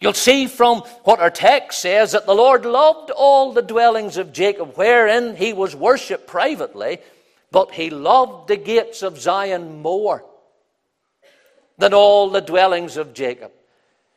You'll 0.00 0.14
see 0.14 0.46
from 0.46 0.80
what 1.04 1.20
our 1.20 1.30
text 1.30 1.80
says 1.80 2.12
that 2.12 2.24
the 2.24 2.34
Lord 2.34 2.64
loved 2.64 3.10
all 3.10 3.52
the 3.52 3.62
dwellings 3.62 4.16
of 4.16 4.32
Jacob, 4.32 4.74
wherein 4.76 5.36
he 5.36 5.52
was 5.52 5.76
worshipped 5.76 6.26
privately, 6.26 6.98
but 7.50 7.72
he 7.72 7.90
loved 7.90 8.48
the 8.48 8.56
gates 8.56 9.02
of 9.02 9.20
Zion 9.20 9.82
more 9.82 10.24
than 11.76 11.92
all 11.92 12.30
the 12.30 12.40
dwellings 12.40 12.96
of 12.96 13.12
Jacob. 13.12 13.52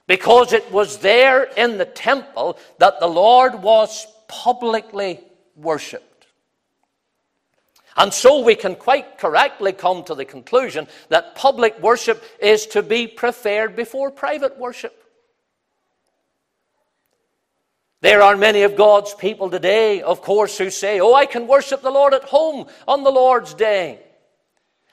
Because 0.07 0.53
it 0.53 0.69
was 0.71 0.97
there 0.97 1.43
in 1.43 1.77
the 1.77 1.85
temple 1.85 2.57
that 2.79 2.99
the 2.99 3.07
Lord 3.07 3.61
was 3.61 4.05
publicly 4.27 5.19
worshipped. 5.55 6.27
And 7.95 8.13
so 8.13 8.41
we 8.41 8.55
can 8.55 8.75
quite 8.75 9.17
correctly 9.17 9.71
come 9.71 10.03
to 10.05 10.15
the 10.15 10.25
conclusion 10.25 10.87
that 11.09 11.35
public 11.35 11.79
worship 11.79 12.23
is 12.41 12.65
to 12.67 12.81
be 12.81 13.07
preferred 13.07 13.75
before 13.75 14.09
private 14.09 14.57
worship. 14.57 14.99
There 18.01 18.21
are 18.21 18.35
many 18.35 18.63
of 18.63 18.75
God's 18.75 19.13
people 19.13 19.49
today, 19.49 20.01
of 20.01 20.21
course, 20.21 20.57
who 20.57 20.69
say, 20.69 20.99
Oh, 20.99 21.13
I 21.13 21.25
can 21.25 21.47
worship 21.47 21.81
the 21.81 21.91
Lord 21.91 22.13
at 22.13 22.25
home 22.25 22.67
on 22.85 23.03
the 23.03 23.11
Lord's 23.11 23.53
day. 23.53 24.01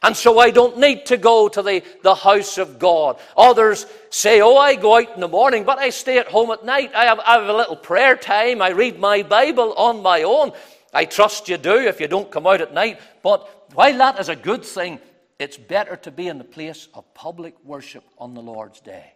And 0.02 0.16
so 0.16 0.38
I 0.38 0.50
don't 0.50 0.78
need 0.78 1.06
to 1.06 1.18
go 1.18 1.48
to 1.48 1.62
the, 1.62 1.82
the 2.02 2.14
house 2.14 2.56
of 2.56 2.78
God. 2.78 3.18
Others 3.36 3.84
say, 4.08 4.40
Oh, 4.40 4.56
I 4.56 4.76
go 4.76 4.96
out 4.96 5.14
in 5.14 5.20
the 5.20 5.28
morning, 5.28 5.64
but 5.64 5.78
I 5.78 5.90
stay 5.90 6.18
at 6.18 6.28
home 6.28 6.50
at 6.50 6.64
night. 6.64 6.92
I 6.94 7.04
have, 7.04 7.20
I 7.20 7.34
have 7.34 7.48
a 7.48 7.52
little 7.52 7.76
prayer 7.76 8.16
time. 8.16 8.62
I 8.62 8.70
read 8.70 8.98
my 8.98 9.22
Bible 9.22 9.74
on 9.74 10.02
my 10.02 10.22
own. 10.22 10.52
I 10.94 11.04
trust 11.04 11.48
you 11.48 11.58
do 11.58 11.74
if 11.74 12.00
you 12.00 12.08
don't 12.08 12.30
come 12.30 12.46
out 12.46 12.62
at 12.62 12.72
night. 12.72 12.98
But 13.22 13.74
while 13.74 13.96
that 13.98 14.18
is 14.18 14.30
a 14.30 14.36
good 14.36 14.64
thing, 14.64 15.00
it's 15.38 15.58
better 15.58 15.96
to 15.96 16.10
be 16.10 16.28
in 16.28 16.38
the 16.38 16.44
place 16.44 16.88
of 16.94 17.12
public 17.12 17.54
worship 17.62 18.04
on 18.18 18.32
the 18.32 18.42
Lord's 18.42 18.80
day. 18.80 19.12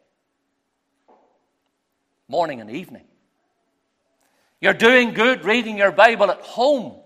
Morning 2.29 2.61
and 2.61 2.71
evening. 2.71 3.05
You're 4.61 4.75
doing 4.75 5.15
good 5.15 5.45
reading 5.45 5.79
your 5.79 5.93
Bible 5.93 6.31
at 6.31 6.41
home 6.41 7.01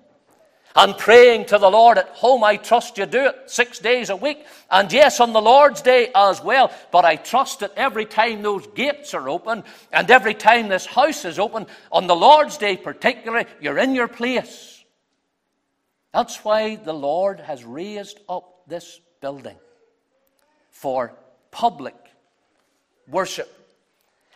and 0.79 0.97
praying 0.97 1.45
to 1.45 1.59
the 1.59 1.69
Lord 1.69 1.99
at 1.99 2.09
home. 2.11 2.45
I 2.45 2.57
trust 2.57 2.99
you 2.99 3.05
do 3.05 3.27
it 3.27 3.51
six 3.51 3.81
days 3.81 4.11
a 4.11 4.17
week. 4.17 4.47
And 4.71 4.93
yes, 4.93 5.19
on 5.19 5.33
the 5.33 5.43
Lord's 5.43 5.83
day 5.83 6.13
as 6.15 6.41
well. 6.41 6.73
But 6.93 7.05
I 7.05 7.17
trust 7.17 7.61
that 7.61 7.73
every 7.77 8.05
time 8.05 8.43
those 8.43 8.65
gates 8.69 9.13
are 9.13 9.29
open 9.29 9.65
and 9.93 10.09
every 10.09 10.35
time 10.35 10.69
this 10.69 10.87
house 10.87 11.25
is 11.25 11.41
open, 11.41 11.67
on 11.91 12.07
the 12.07 12.15
Lord's 12.15 12.59
day 12.59 12.77
particularly, 12.77 13.47
you're 13.61 13.79
in 13.79 13.97
your 13.97 14.07
place. 14.07 14.85
That's 16.13 16.45
why 16.45 16.77
the 16.77 16.95
Lord 16.95 17.41
has 17.41 17.65
raised 17.65 18.21
up 18.29 18.63
this 18.69 19.01
building 19.21 19.57
for 20.71 21.13
public 21.51 21.97
worship 23.09 23.53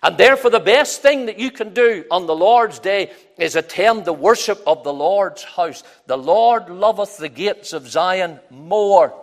and 0.02 0.18
therefore, 0.18 0.50
the 0.50 0.58
best 0.58 1.00
thing 1.00 1.26
that 1.26 1.38
you 1.38 1.52
can 1.52 1.74
do 1.74 2.04
on 2.10 2.26
the 2.26 2.34
Lord's 2.34 2.80
day 2.80 3.12
is 3.38 3.54
attend 3.54 4.04
the 4.04 4.12
worship 4.12 4.60
of 4.66 4.82
the 4.82 4.92
Lord's 4.92 5.44
house. 5.44 5.84
The 6.06 6.18
Lord 6.18 6.68
loveth 6.68 7.18
the 7.18 7.28
gates 7.28 7.72
of 7.72 7.86
Zion 7.86 8.40
more 8.50 9.14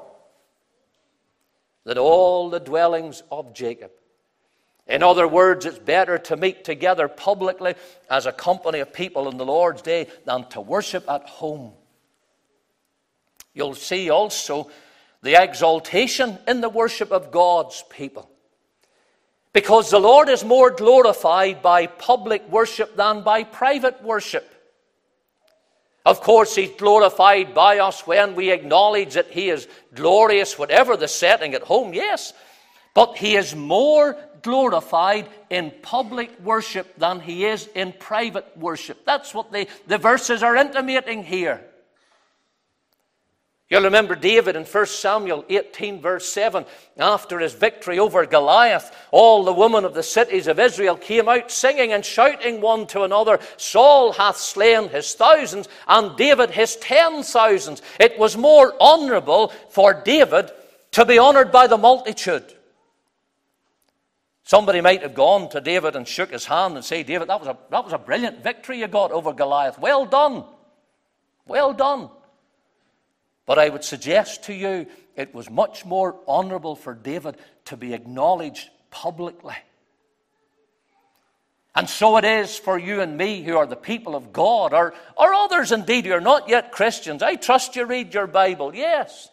than 1.84 1.98
all 1.98 2.50
the 2.50 2.62
dwellings 2.62 3.24
of 3.30 3.54
Jacob. 3.54 3.92
In 4.88 5.04
other 5.04 5.28
words, 5.28 5.66
it's 5.66 5.78
better 5.78 6.18
to 6.18 6.38
meet 6.38 6.64
together 6.64 7.10
publicly 7.10 7.76
as 8.10 8.26
a 8.26 8.32
company 8.32 8.80
of 8.80 8.94
people 8.94 9.28
on 9.28 9.36
the 9.36 9.46
Lord's 9.46 9.82
day 9.82 10.08
than 10.26 10.48
to 10.50 10.62
worship 10.62 11.10
at 11.10 11.28
home. 11.28 11.74
You'll 13.54 13.76
see 13.76 14.10
also 14.10 14.72
the 15.22 15.42
exaltation 15.42 16.38
in 16.48 16.62
the 16.62 16.70
worship 16.70 17.12
of 17.12 17.32
God's 17.32 17.84
people. 17.90 18.32
Because 19.54 19.90
the 19.90 20.00
Lord 20.00 20.30
is 20.30 20.44
more 20.44 20.70
glorified 20.70 21.62
by 21.62 21.88
public 21.88 22.48
worship 22.50 22.96
than 22.96 23.24
by 23.24 23.44
private 23.44 24.02
worship. 24.04 24.48
Of 26.06 26.22
course, 26.22 26.56
He's 26.56 26.72
glorified 26.78 27.54
by 27.54 27.80
us 27.80 28.06
when 28.06 28.36
we 28.36 28.52
acknowledge 28.52 29.16
that 29.16 29.32
He 29.32 29.50
is 29.50 29.68
glorious, 29.94 30.58
whatever 30.58 30.96
the 30.96 31.08
setting 31.08 31.54
at 31.54 31.64
home, 31.64 31.94
yes. 31.94 32.34
But 32.94 33.18
He 33.18 33.36
is 33.36 33.56
more 33.56 34.18
glorified 34.42 35.28
in 35.50 35.74
public 35.82 36.40
worship 36.42 36.96
than 36.98 37.20
He 37.20 37.46
is 37.46 37.68
in 37.76 37.94
private 37.94 38.56
worship. 38.56 39.04
That's 39.06 39.34
what 39.34 39.52
the, 39.52 39.68
the 39.88 39.98
verses 39.98 40.44
are 40.44 40.56
intimating 40.56 41.24
here. 41.24 41.66
You'll 43.70 43.84
remember 43.84 44.16
David 44.16 44.56
in 44.56 44.64
1 44.64 44.86
Samuel 44.88 45.46
18, 45.48 46.02
verse 46.02 46.28
7. 46.28 46.66
After 46.98 47.38
his 47.38 47.54
victory 47.54 48.00
over 48.00 48.26
Goliath, 48.26 48.96
all 49.12 49.44
the 49.44 49.54
women 49.54 49.86
of 49.86 49.94
the 49.94 50.02
cities 50.02 50.48
of 50.48 50.60
Israel 50.60 50.98
came 50.98 51.30
out 51.30 51.52
singing 51.52 51.94
and 51.94 52.04
shouting 52.04 52.62
one 52.62 52.88
to 52.88 53.04
another 53.04 53.40
Saul 53.58 54.12
hath 54.12 54.38
slain 54.38 54.90
his 54.90 55.14
thousands, 55.14 55.70
and 55.88 56.18
David 56.18 56.50
his 56.50 56.78
ten 56.78 57.22
thousands. 57.22 57.84
It 58.00 58.18
was 58.18 58.36
more 58.36 58.74
honorable 58.80 59.50
for 59.70 59.94
David 59.94 60.50
to 60.94 61.06
be 61.06 61.20
honored 61.20 61.52
by 61.52 61.68
the 61.68 61.78
multitude. 61.78 62.56
Somebody 64.46 64.82
might 64.82 65.04
have 65.04 65.14
gone 65.14 65.48
to 65.52 65.62
David 65.62 65.96
and 65.96 66.08
shook 66.08 66.32
his 66.32 66.46
hand 66.46 66.76
and 66.76 66.84
said, 66.84 67.06
David, 67.06 67.30
that 67.30 67.40
was 67.40 67.48
a, 67.48 67.58
that 67.70 67.84
was 67.84 67.94
a 67.94 68.00
brilliant 68.00 68.44
victory 68.44 68.80
you 68.80 68.88
got 68.88 69.12
over 69.12 69.32
Goliath. 69.32 69.78
Well 69.78 70.08
done. 70.08 70.44
Well 71.46 71.72
done. 71.72 72.10
But 73.50 73.58
I 73.58 73.70
would 73.70 73.84
suggest 73.84 74.44
to 74.44 74.54
you 74.54 74.86
it 75.16 75.34
was 75.34 75.50
much 75.50 75.84
more 75.84 76.16
honorable 76.28 76.76
for 76.76 76.94
David 76.94 77.36
to 77.66 77.78
be 77.78 77.96
acknowledged 77.96 78.70
publicly. 78.92 79.56
And 81.74 81.90
so 81.90 82.18
it 82.18 82.26
is 82.26 82.56
for 82.56 82.78
you 82.78 83.02
and 83.02 83.18
me 83.18 83.42
who 83.42 83.58
are 83.58 83.66
the 83.66 83.76
people 83.76 84.16
of 84.16 84.32
God, 84.32 84.72
or, 84.72 84.94
or 85.18 85.34
others 85.34 85.72
indeed 85.72 86.06
who 86.06 86.14
are 86.14 86.22
not 86.22 86.48
yet 86.48 86.72
Christians. 86.72 87.24
I 87.24 87.38
trust 87.38 87.76
you 87.76 87.86
read 87.86 88.14
your 88.14 88.28
Bible, 88.28 88.76
yes. 88.76 89.30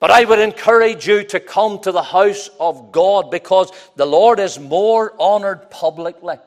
But 0.00 0.10
I 0.10 0.24
would 0.24 0.40
encourage 0.40 1.06
you 1.06 1.22
to 1.22 1.38
come 1.38 1.78
to 1.82 1.92
the 1.92 2.02
house 2.02 2.50
of 2.58 2.90
God 2.90 3.30
because 3.30 3.70
the 3.94 4.06
Lord 4.06 4.40
is 4.40 4.58
more 4.58 5.14
honored 5.20 5.70
publicly. 5.70 6.38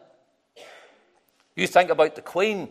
You 1.55 1.65
think 1.65 1.89
about 1.91 2.15
the 2.15 2.21
Queen 2.21 2.67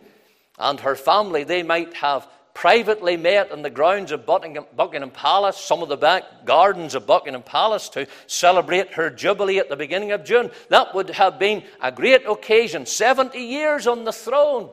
and 0.59 0.79
her 0.81 0.95
family, 0.95 1.43
they 1.45 1.63
might 1.63 1.95
have 1.95 2.27
privately 2.53 3.17
met 3.17 3.51
in 3.51 3.61
the 3.61 3.69
grounds 3.69 4.11
of 4.11 4.25
Buckingham, 4.25 4.65
Buckingham, 4.75 5.11
Palace, 5.11 5.57
some 5.57 5.81
of 5.81 5.89
the 5.89 5.97
back 5.97 6.45
gardens 6.45 6.95
of 6.95 7.07
Buckingham 7.07 7.43
Palace, 7.43 7.89
to 7.89 8.07
celebrate 8.27 8.93
her 8.93 9.09
jubilee 9.09 9.59
at 9.59 9.69
the 9.69 9.75
beginning 9.75 10.11
of 10.11 10.23
June. 10.23 10.51
That 10.69 10.93
would 10.93 11.09
have 11.11 11.39
been 11.39 11.63
a 11.81 11.91
great 11.91 12.25
occasion, 12.27 12.85
70 12.85 13.39
years 13.39 13.87
on 13.87 14.03
the 14.03 14.13
throne. 14.13 14.69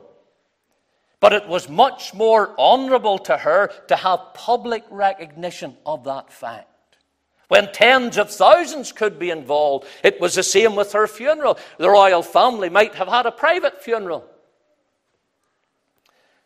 But 1.19 1.33
it 1.33 1.47
was 1.47 1.67
much 1.67 2.13
more 2.13 2.57
honourable 2.57 3.19
to 3.19 3.37
her 3.37 3.71
to 3.87 3.95
have 3.95 4.33
public 4.33 4.83
recognition 4.89 5.75
of 5.85 6.05
that 6.05 6.31
fact. 6.31 6.67
When 7.49 7.71
tens 7.71 8.17
of 8.17 8.31
thousands 8.31 8.91
could 8.91 9.17
be 9.17 9.31
involved, 9.31 9.87
it 10.03 10.21
was 10.21 10.35
the 10.35 10.43
same 10.43 10.75
with 10.75 10.93
her 10.93 11.07
funeral. 11.07 11.57
The 11.77 11.89
royal 11.89 12.21
family 12.21 12.69
might 12.69 12.95
have 12.95 13.07
had 13.07 13.25
a 13.25 13.31
private 13.31 13.83
funeral. 13.83 14.23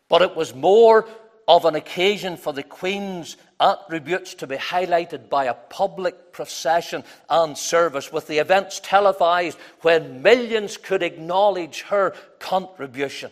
But 0.08 0.22
it 0.22 0.34
was 0.34 0.54
more 0.54 1.06
of 1.46 1.64
an 1.64 1.74
occasion 1.74 2.36
for 2.36 2.52
the 2.52 2.62
Queen's 2.62 3.36
attributes 3.60 4.34
to 4.34 4.46
be 4.46 4.56
highlighted 4.56 5.28
by 5.28 5.44
a 5.44 5.54
public 5.54 6.32
procession 6.32 7.04
and 7.28 7.56
service, 7.56 8.12
with 8.12 8.26
the 8.26 8.38
events 8.38 8.80
televised 8.82 9.58
when 9.82 10.22
millions 10.22 10.76
could 10.76 11.02
acknowledge 11.02 11.82
her 11.82 12.14
contribution. 12.38 13.30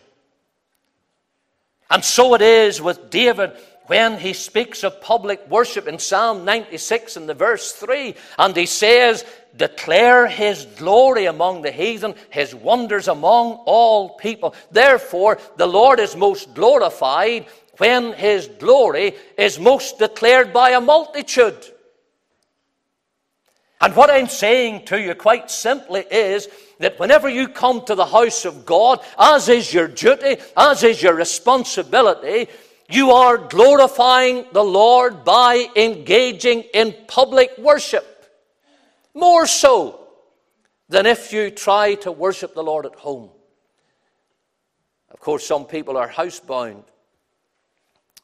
And 1.89 2.03
so 2.03 2.33
it 2.33 2.41
is 2.41 2.81
with 2.81 3.09
David 3.09 3.51
when 3.87 4.17
he 4.17 4.33
speaks 4.33 4.83
of 4.83 5.01
public 5.01 5.47
worship 5.49 5.87
in 5.87 5.99
Psalm 5.99 6.45
96 6.45 7.17
in 7.17 7.27
the 7.27 7.33
verse 7.33 7.73
3, 7.73 8.15
and 8.39 8.55
he 8.55 8.65
says, 8.65 9.25
Declare 9.55 10.27
his 10.27 10.65
glory 10.77 11.25
among 11.25 11.61
the 11.61 11.71
heathen, 11.71 12.15
his 12.29 12.55
wonders 12.55 13.07
among 13.07 13.55
all 13.65 14.11
people. 14.11 14.55
Therefore, 14.71 15.37
the 15.57 15.67
Lord 15.67 15.99
is 15.99 16.15
most 16.15 16.55
glorified 16.55 17.45
when 17.77 18.13
his 18.13 18.47
glory 18.59 19.15
is 19.37 19.59
most 19.59 19.99
declared 19.99 20.53
by 20.53 20.71
a 20.71 20.81
multitude. 20.81 21.65
And 23.81 23.95
what 23.95 24.09
I'm 24.09 24.29
saying 24.29 24.85
to 24.85 25.01
you 25.01 25.13
quite 25.13 25.51
simply 25.51 26.05
is 26.09 26.47
that 26.79 26.99
whenever 26.99 27.27
you 27.27 27.49
come 27.49 27.83
to 27.85 27.95
the 27.95 28.05
house 28.05 28.45
of 28.45 28.65
God, 28.65 29.01
as 29.19 29.49
is 29.49 29.73
your 29.73 29.87
duty, 29.89 30.37
as 30.55 30.83
is 30.83 31.01
your 31.03 31.15
responsibility, 31.15 32.49
you 32.89 33.11
are 33.11 33.37
glorifying 33.37 34.45
the 34.53 34.63
Lord 34.63 35.23
by 35.25 35.67
engaging 35.75 36.61
in 36.73 36.95
public 37.07 37.57
worship. 37.57 38.09
More 39.13 39.45
so 39.47 40.07
than 40.87 41.05
if 41.05 41.33
you 41.33 41.49
try 41.49 41.95
to 41.95 42.11
worship 42.11 42.53
the 42.53 42.63
Lord 42.63 42.85
at 42.85 42.95
home. 42.95 43.31
Of 45.09 45.19
course, 45.19 45.45
some 45.45 45.65
people 45.65 45.97
are 45.97 46.07
housebound. 46.09 46.83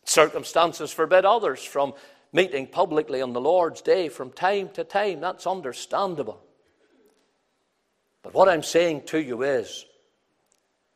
Circumstances 0.10 0.92
forbid 0.92 1.24
others 1.24 1.64
from 1.64 1.94
meeting 2.34 2.66
publicly 2.66 3.22
on 3.22 3.32
the 3.32 3.40
Lord's 3.40 3.80
day 3.84 4.10
from 4.10 4.32
time 4.32 4.70
to 4.70 4.84
time. 4.84 5.22
That's 5.22 5.46
understandable. 5.46 6.42
But 8.24 8.34
what 8.34 8.50
I'm 8.50 8.64
saying 8.64 9.04
to 9.06 9.22
you 9.22 9.44
is 9.44 9.86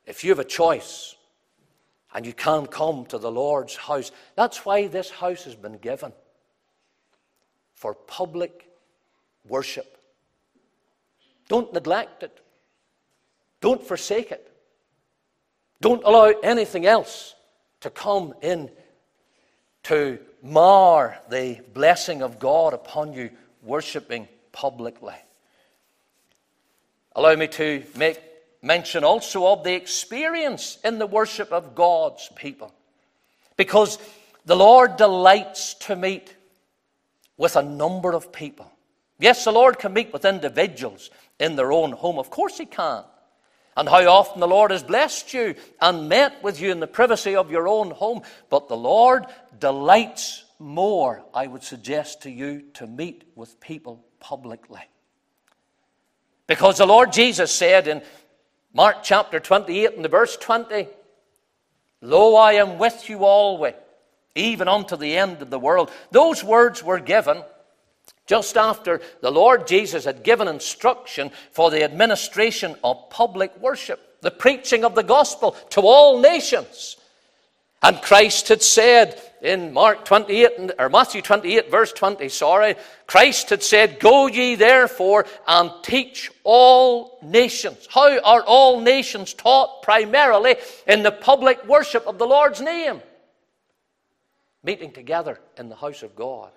if 0.08 0.23
you 0.23 0.32
have 0.32 0.39
a 0.39 0.43
choice 0.43 1.15
and 2.15 2.26
you 2.26 2.34
can't 2.34 2.71
come 2.71 3.06
to 3.06 3.19
the 3.19 3.30
Lord's 3.30 3.76
house, 3.76 4.12
that's 4.36 4.65
why 4.65 4.88
this 4.88 5.12
house 5.12 5.43
has 5.43 5.54
been 5.54 5.78
given 5.78 6.12
for 7.76 7.93
public 7.93 8.67
worship. 9.47 9.95
Don't 11.49 11.71
neglect 11.71 12.23
it, 12.23 12.39
don't 13.62 13.86
forsake 13.86 14.32
it, 14.32 14.52
don't 15.82 16.04
allow 16.04 16.34
anything 16.41 16.88
else 16.88 17.36
to 17.82 17.91
come 17.91 18.34
in 18.41 18.71
to 19.84 20.19
mar 20.41 21.19
the 21.30 21.60
blessing 21.74 22.22
of 22.22 22.39
God 22.39 22.74
upon 22.74 23.13
you 23.13 23.30
worshiping 23.62 24.28
publicly. 24.52 25.15
Allow 27.15 27.36
me 27.36 27.48
to 27.48 27.84
make 27.96 28.19
mention 28.62 29.04
also 29.04 29.48
of 29.48 29.63
the 29.63 29.74
experience 29.74 30.80
in 30.84 30.98
the 30.98 31.06
worship 31.06 31.52
of 31.52 31.76
God's 31.76 32.30
people. 32.36 32.74
Because 33.58 34.00
the 34.46 34.56
Lord 34.56 34.98
delights 34.98 35.76
to 35.76 35.96
meet 35.96 36.34
with 37.38 37.56
a 37.56 37.62
number 37.62 38.13
of 38.13 38.32
people. 38.32 38.72
Yes, 39.19 39.43
the 39.43 39.52
Lord 39.52 39.80
can 39.80 39.93
meet 39.93 40.12
with 40.12 40.26
individuals 40.26 41.10
in 41.39 41.56
their 41.56 41.72
own 41.72 41.91
home. 41.91 42.17
Of 42.17 42.30
course, 42.30 42.58
He 42.58 42.65
can. 42.65 43.04
And 43.76 43.90
how 43.90 44.06
often 44.08 44.40
the 44.40 44.48
Lord 44.48 44.72
has 44.72 44.84
blessed 44.84 45.34
you 45.34 45.56
and 45.82 46.08
met 46.10 46.44
with 46.44 46.62
you 46.62 46.72
in 46.72 46.80
the 46.80 46.88
privacy 46.88 47.36
of 47.36 47.52
your 47.52 47.68
own 47.68 47.92
home. 47.92 48.22
But 48.50 48.68
the 48.68 48.78
Lord 48.78 49.26
delights 49.60 50.44
more, 50.60 51.24
I 51.34 51.48
would 51.48 51.64
suggest 51.64 52.24
to 52.24 52.30
you, 52.30 52.64
to 52.76 52.88
meet 52.88 53.24
with 53.36 53.60
people 53.60 54.06
publicly. 54.20 54.82
Because 56.46 56.78
the 56.78 56.86
Lord 56.86 57.12
Jesus 57.12 57.52
said 57.52 57.88
in 57.88 58.02
Mark 58.74 58.98
chapter 59.04 59.40
28 59.40 59.96
and 59.96 60.06
the 60.06 60.10
verse 60.10 60.38
20, 60.38 60.88
Lo, 62.02 62.36
I 62.36 62.54
am 62.54 62.78
with 62.78 63.10
you 63.10 63.24
always, 63.24 63.76
even 64.36 64.68
unto 64.68 64.98
the 64.98 65.16
end 65.16 65.42
of 65.42 65.50
the 65.50 65.60
world. 65.60 65.90
Those 66.12 66.44
words 66.44 66.84
were 66.84 67.00
given 67.00 67.44
just 68.26 68.58
after 68.58 69.02
the 69.22 69.32
Lord 69.32 69.68
Jesus 69.68 70.06
had 70.06 70.24
given 70.24 70.48
instruction 70.48 71.32
for 71.52 71.70
the 71.70 71.84
administration 71.84 72.76
of 72.84 73.10
public 73.10 73.58
worship, 73.60 74.22
the 74.22 74.32
preaching 74.32 74.86
of 74.86 74.96
the 74.96 75.04
gospel 75.04 75.52
to 75.72 75.82
all 75.82 76.20
nations. 76.20 76.98
And 77.82 78.02
Christ 78.02 78.48
had 78.48 78.62
said 78.62 79.22
in 79.42 79.74
Mark 79.74 80.06
28, 80.06 80.72
or 80.80 80.88
Matthew 80.88 81.22
28, 81.22 81.70
verse 81.70 81.92
20, 81.92 82.30
sorry, 82.30 82.76
Christ 83.08 83.50
had 83.50 83.62
said, 83.62 84.00
Go 84.00 84.28
ye 84.28 84.56
therefore 84.56 85.26
and 85.46 85.70
teach 85.84 86.32
all 86.46 87.20
nations. 87.22 87.90
How 87.92 88.18
are 88.22 88.42
all 88.44 88.80
nations 88.80 89.34
taught? 89.34 89.82
Primarily 89.82 90.56
in 90.88 91.04
the 91.04 91.12
public 91.12 91.68
worship 91.68 92.08
of 92.08 92.18
the 92.18 92.26
Lord's 92.26 92.62
name. 92.62 93.02
Meeting 94.64 94.94
together 94.94 95.42
in 95.58 95.68
the 95.68 95.76
house 95.76 96.04
of 96.04 96.16
God. 96.16 96.52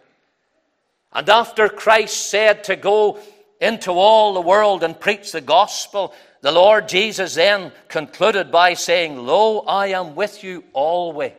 And 1.13 1.29
after 1.29 1.69
Christ 1.69 2.31
said 2.31 2.65
to 2.65 2.77
go 2.77 3.19
into 3.61 3.93
all 3.93 4.35
the 4.35 4.41
world 4.41 4.83
and 4.83 4.99
preach 4.99 5.33
the 5.33 5.41
gospel, 5.41 6.15
the 6.43 6.53
Lord 6.53 6.89
Jesus 6.89 7.35
then 7.35 7.73
concluded 7.89 8.53
by 8.53 8.75
saying, 8.75 9.17
Lo, 9.17 9.61
I 9.61 9.89
am 9.89 10.15
with 10.15 10.45
you 10.45 10.65
always. 10.73 11.33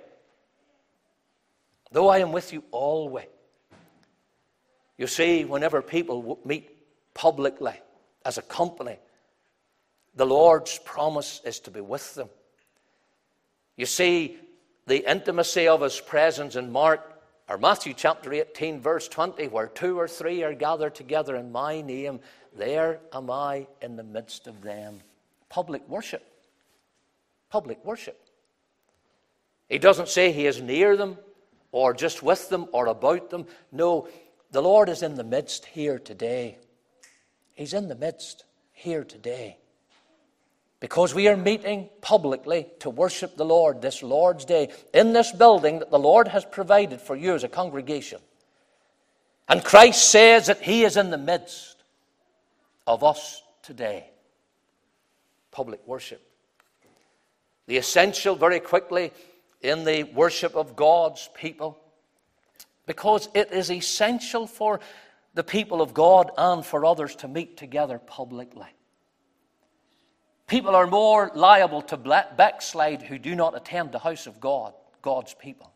Though 1.91 2.09
I 2.09 2.19
am 2.19 2.31
with 2.31 2.51
you 2.53 2.63
always. 2.71 3.27
You 4.97 5.07
see, 5.07 5.45
whenever 5.45 5.81
people 5.81 6.39
meet 6.43 6.69
publicly 7.13 7.75
as 8.25 8.37
a 8.37 8.41
company, 8.41 8.97
the 10.15 10.25
Lord's 10.25 10.79
promise 10.79 11.41
is 11.45 11.59
to 11.61 11.71
be 11.71 11.81
with 11.81 12.15
them. 12.15 12.29
You 13.75 13.85
see, 13.85 14.37
the 14.87 15.09
intimacy 15.09 15.67
of 15.67 15.81
His 15.81 15.99
presence 15.99 16.55
in 16.55 16.71
Mark 16.71 17.16
or 17.49 17.57
Matthew 17.57 17.93
chapter 17.93 18.33
18, 18.33 18.81
verse 18.81 19.07
20, 19.07 19.47
where 19.47 19.67
two 19.67 19.97
or 19.97 20.07
three 20.07 20.43
are 20.43 20.53
gathered 20.53 20.95
together 20.95 21.35
in 21.35 21.51
my 21.51 21.81
name, 21.81 22.19
there 22.55 22.99
am 23.13 23.31
I 23.31 23.67
in 23.81 23.95
the 23.95 24.03
midst 24.03 24.47
of 24.47 24.61
them. 24.61 24.99
Public 25.49 25.87
worship. 25.87 26.25
Public 27.49 27.83
worship. 27.85 28.19
He 29.69 29.79
doesn't 29.79 30.09
say 30.09 30.31
he 30.31 30.45
is 30.45 30.61
near 30.61 30.97
them 30.97 31.17
or 31.71 31.93
just 31.93 32.21
with 32.23 32.49
them 32.49 32.67
or 32.71 32.87
about 32.87 33.29
them. 33.29 33.45
No, 33.71 34.07
the 34.51 34.61
Lord 34.61 34.89
is 34.89 35.03
in 35.03 35.15
the 35.15 35.23
midst 35.23 35.65
here 35.65 35.99
today. 35.99 36.57
He's 37.53 37.73
in 37.73 37.87
the 37.87 37.95
midst 37.95 38.45
here 38.71 39.03
today. 39.03 39.57
Because 40.79 41.15
we 41.15 41.27
are 41.27 41.37
meeting 41.37 41.89
publicly 42.01 42.67
to 42.81 42.89
worship 42.89 43.35
the 43.35 43.45
Lord 43.45 43.81
this 43.81 44.03
Lord's 44.03 44.45
Day 44.45 44.69
in 44.93 45.11
this 45.11 45.31
building 45.31 45.79
that 45.79 45.89
the 45.89 45.97
Lord 45.97 46.27
has 46.27 46.45
provided 46.45 47.01
for 47.01 47.15
you 47.15 47.33
as 47.33 47.43
a 47.43 47.49
congregation. 47.49 48.19
And 49.49 49.63
Christ 49.63 50.11
says 50.11 50.47
that 50.47 50.61
He 50.61 50.83
is 50.83 50.97
in 50.97 51.09
the 51.09 51.17
midst 51.17 51.77
of 52.85 53.03
us 53.03 53.41
today. 53.63 54.09
Public 55.51 55.85
worship. 55.87 56.21
The 57.65 57.77
essential, 57.77 58.35
very 58.35 58.59
quickly, 58.59 59.11
in 59.61 59.83
the 59.83 60.03
worship 60.03 60.55
of 60.55 60.75
God's 60.75 61.29
people, 61.33 61.79
because 62.85 63.29
it 63.33 63.51
is 63.51 63.71
essential 63.71 64.45
for 64.45 64.79
the 65.33 65.43
people 65.43 65.81
of 65.81 65.93
God 65.93 66.31
and 66.37 66.65
for 66.65 66.85
others 66.85 67.15
to 67.17 67.27
meet 67.27 67.57
together 67.57 67.97
publicly. 67.97 68.67
People 70.47 70.75
are 70.75 70.87
more 70.87 71.29
liable 71.35 71.81
to 71.83 71.97
backslide 71.97 73.01
who 73.01 73.19
do 73.19 73.35
not 73.35 73.55
attend 73.55 73.91
the 73.91 73.99
house 73.99 74.27
of 74.27 74.39
God, 74.39 74.73
God's 75.01 75.33
people. 75.33 75.71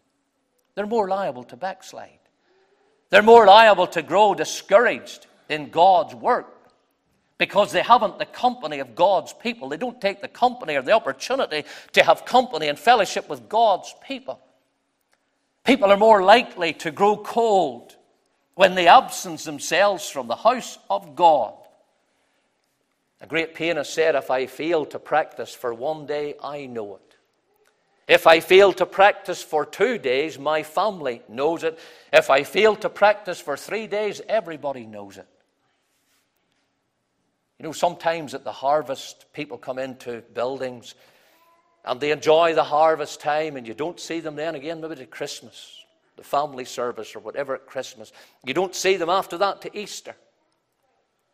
They're 0.75 0.87
more 0.87 1.09
liable 1.09 1.43
to 1.45 1.57
backslide. 1.57 2.19
They're 3.09 3.21
more 3.21 3.45
liable 3.45 3.87
to 3.87 4.01
grow 4.01 4.33
discouraged 4.33 5.27
in 5.49 5.69
God's 5.69 6.15
work 6.15 6.47
because 7.37 7.73
they 7.73 7.81
haven't 7.81 8.19
the 8.19 8.25
company 8.25 8.79
of 8.79 8.95
God's 8.95 9.33
people. 9.33 9.67
They 9.67 9.75
don't 9.75 9.99
take 9.99 10.21
the 10.21 10.29
company 10.29 10.75
or 10.75 10.81
the 10.81 10.93
opportunity 10.93 11.65
to 11.91 12.03
have 12.03 12.23
company 12.23 12.67
and 12.67 12.79
fellowship 12.79 13.27
with 13.27 13.49
God's 13.49 13.93
people. 14.07 14.39
People 15.65 15.91
are 15.91 15.97
more 15.97 16.23
likely 16.23 16.71
to 16.73 16.91
grow 16.91 17.17
cold 17.17 17.97
when 18.55 18.75
they 18.75 18.87
absence 18.87 19.43
themselves 19.43 20.09
from 20.09 20.27
the 20.27 20.35
house 20.35 20.77
of 20.89 21.15
God. 21.15 21.55
A 23.21 23.27
great 23.27 23.53
pianist 23.53 23.93
said, 23.93 24.15
If 24.15 24.31
I 24.31 24.47
fail 24.47 24.85
to 24.87 24.99
practice 24.99 25.53
for 25.53 25.73
one 25.73 26.05
day, 26.05 26.33
I 26.43 26.65
know 26.65 26.95
it. 26.95 27.15
If 28.07 28.27
I 28.27 28.39
fail 28.39 28.73
to 28.73 28.85
practice 28.85 29.43
for 29.43 29.65
two 29.65 29.97
days, 29.97 30.37
my 30.37 30.63
family 30.63 31.21
knows 31.29 31.63
it. 31.63 31.79
If 32.11 32.29
I 32.29 32.43
fail 32.43 32.75
to 32.77 32.89
practice 32.89 33.39
for 33.39 33.55
three 33.55 33.87
days, 33.87 34.21
everybody 34.27 34.85
knows 34.85 35.17
it. 35.17 35.27
You 37.59 37.67
know, 37.67 37.71
sometimes 37.71 38.33
at 38.33 38.43
the 38.43 38.51
harvest, 38.51 39.31
people 39.33 39.59
come 39.59 39.77
into 39.77 40.23
buildings 40.33 40.95
and 41.85 41.99
they 41.99 42.11
enjoy 42.11 42.53
the 42.53 42.63
harvest 42.63 43.21
time, 43.21 43.55
and 43.55 43.67
you 43.67 43.73
don't 43.73 43.99
see 43.99 44.19
them 44.19 44.35
then 44.35 44.55
again, 44.55 44.81
maybe 44.81 44.95
to 44.95 45.05
Christmas, 45.05 45.83
the 46.15 46.23
family 46.23 46.65
service, 46.65 47.15
or 47.15 47.19
whatever 47.19 47.55
at 47.55 47.65
Christmas. 47.65 48.11
You 48.45 48.53
don't 48.53 48.75
see 48.75 48.97
them 48.97 49.09
after 49.09 49.37
that 49.39 49.61
to 49.61 49.77
Easter. 49.77 50.15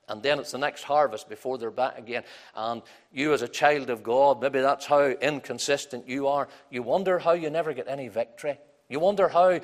And 0.10 0.24
then 0.24 0.40
it's 0.40 0.52
the 0.52 0.58
next 0.58 0.84
harvest 0.84 1.28
before 1.28 1.58
they're 1.58 1.70
back 1.70 1.98
again. 1.98 2.24
And 2.56 2.82
you, 3.12 3.34
as 3.34 3.42
a 3.42 3.48
child 3.48 3.90
of 3.90 4.04
God, 4.04 4.42
maybe 4.42 4.62
that's 4.62 4.86
how 4.86 5.06
inconsistent 5.06 6.08
you 6.08 6.28
are. 6.28 6.48
You 6.70 6.82
wonder 6.82 7.20
how 7.20 7.34
you 7.34 7.50
never 7.50 7.74
get 7.74 7.88
any 7.90 8.08
victory. 8.08 8.58
You 8.88 9.00
wonder 9.00 9.28
how 9.28 9.60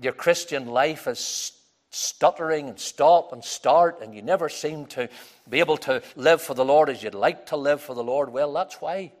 your 0.00 0.14
Christian 0.14 0.66
life 0.66 1.06
is 1.06 1.52
stuttering 1.90 2.68
and 2.68 2.80
stop 2.80 3.32
and 3.32 3.44
start, 3.44 4.00
and 4.00 4.14
you 4.14 4.22
never 4.22 4.48
seem 4.48 4.86
to 4.86 5.08
be 5.48 5.60
able 5.60 5.76
to 5.76 6.02
live 6.16 6.40
for 6.40 6.54
the 6.54 6.64
Lord 6.64 6.88
as 6.88 7.02
you'd 7.02 7.14
like 7.14 7.46
to 7.46 7.56
live 7.56 7.80
for 7.80 7.94
the 7.94 8.02
Lord. 8.02 8.30
Well, 8.30 8.52
that's 8.52 8.80
why. 8.80 9.12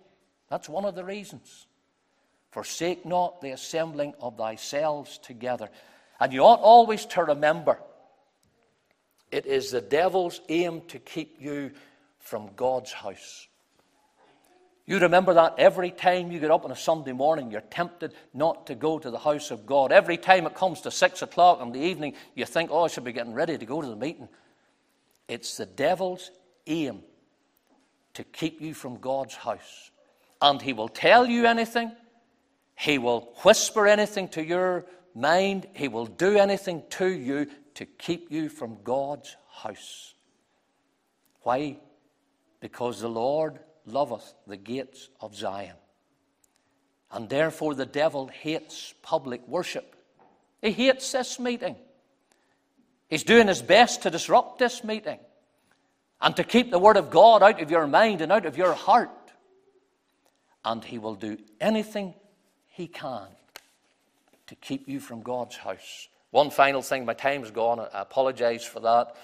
That's 0.50 0.68
one 0.68 0.84
of 0.84 0.94
the 0.94 1.04
reasons. 1.04 1.66
Forsake 2.50 3.04
not 3.04 3.40
the 3.40 3.50
assembling 3.50 4.14
of 4.20 4.36
thyself 4.36 5.20
together. 5.22 5.68
And 6.18 6.32
you 6.32 6.40
ought 6.40 6.60
always 6.60 7.04
to 7.06 7.24
remember 7.24 7.78
it 9.34 9.46
is 9.46 9.72
the 9.72 9.80
devil's 9.80 10.40
aim 10.48 10.80
to 10.86 11.00
keep 11.00 11.38
you 11.40 11.72
from 12.20 12.50
God's 12.54 12.92
house. 12.92 13.48
You 14.86 15.00
remember 15.00 15.34
that 15.34 15.56
every 15.58 15.90
time 15.90 16.30
you 16.30 16.38
get 16.38 16.52
up 16.52 16.64
on 16.64 16.70
a 16.70 16.76
Sunday 16.76 17.10
morning, 17.10 17.50
you're 17.50 17.60
tempted 17.62 18.14
not 18.32 18.68
to 18.68 18.76
go 18.76 19.00
to 19.00 19.10
the 19.10 19.18
house 19.18 19.50
of 19.50 19.66
God. 19.66 19.90
Every 19.90 20.18
time 20.18 20.46
it 20.46 20.54
comes 20.54 20.82
to 20.82 20.92
six 20.92 21.20
o'clock 21.20 21.60
in 21.60 21.72
the 21.72 21.80
evening, 21.80 22.14
you 22.36 22.44
think, 22.44 22.70
oh, 22.70 22.84
I 22.84 22.86
should 22.86 23.02
be 23.02 23.10
getting 23.10 23.34
ready 23.34 23.58
to 23.58 23.66
go 23.66 23.82
to 23.82 23.88
the 23.88 23.96
meeting. 23.96 24.28
It's 25.26 25.56
the 25.56 25.66
devil's 25.66 26.30
aim 26.68 27.02
to 28.12 28.22
keep 28.22 28.60
you 28.60 28.72
from 28.72 29.00
God's 29.00 29.34
house. 29.34 29.90
And 30.40 30.62
he 30.62 30.72
will 30.72 30.88
tell 30.88 31.26
you 31.26 31.44
anything, 31.46 31.90
he 32.76 32.98
will 32.98 33.34
whisper 33.42 33.88
anything 33.88 34.28
to 34.28 34.44
your 34.44 34.86
mind, 35.12 35.66
he 35.74 35.88
will 35.88 36.06
do 36.06 36.38
anything 36.38 36.84
to 36.90 37.08
you 37.08 37.48
to 37.74 37.86
keep 37.86 38.30
you 38.30 38.48
from 38.48 38.78
God's 38.82 39.36
house. 39.50 40.14
Why? 41.42 41.78
Because 42.60 43.00
the 43.00 43.08
Lord 43.08 43.58
loveth 43.86 44.34
the 44.46 44.56
gates 44.56 45.08
of 45.20 45.34
Zion. 45.34 45.76
And 47.10 47.28
therefore 47.28 47.74
the 47.74 47.86
devil 47.86 48.28
hates 48.28 48.94
public 49.02 49.46
worship. 49.46 49.94
He 50.62 50.72
hates 50.72 51.12
this 51.12 51.38
meeting. 51.38 51.76
He's 53.08 53.24
doing 53.24 53.48
his 53.48 53.62
best 53.62 54.02
to 54.02 54.10
disrupt 54.10 54.58
this 54.58 54.82
meeting 54.82 55.18
and 56.20 56.34
to 56.36 56.44
keep 56.44 56.70
the 56.70 56.78
Word 56.78 56.96
of 56.96 57.10
God 57.10 57.42
out 57.42 57.60
of 57.60 57.70
your 57.70 57.86
mind 57.86 58.20
and 58.20 58.32
out 58.32 58.46
of 58.46 58.56
your 58.56 58.72
heart. 58.72 59.10
And 60.64 60.82
he 60.82 60.98
will 60.98 61.14
do 61.14 61.36
anything 61.60 62.14
he 62.66 62.86
can 62.86 63.28
to 64.46 64.54
keep 64.54 64.88
you 64.88 65.00
from 65.00 65.22
God's 65.22 65.56
house. 65.56 66.08
One 66.34 66.50
final 66.50 66.82
thing, 66.82 67.04
my 67.04 67.14
time's 67.14 67.52
gone. 67.52 67.78
I 67.78 68.00
apologize 68.00 68.64
for 68.64 68.80
that. 68.80 69.14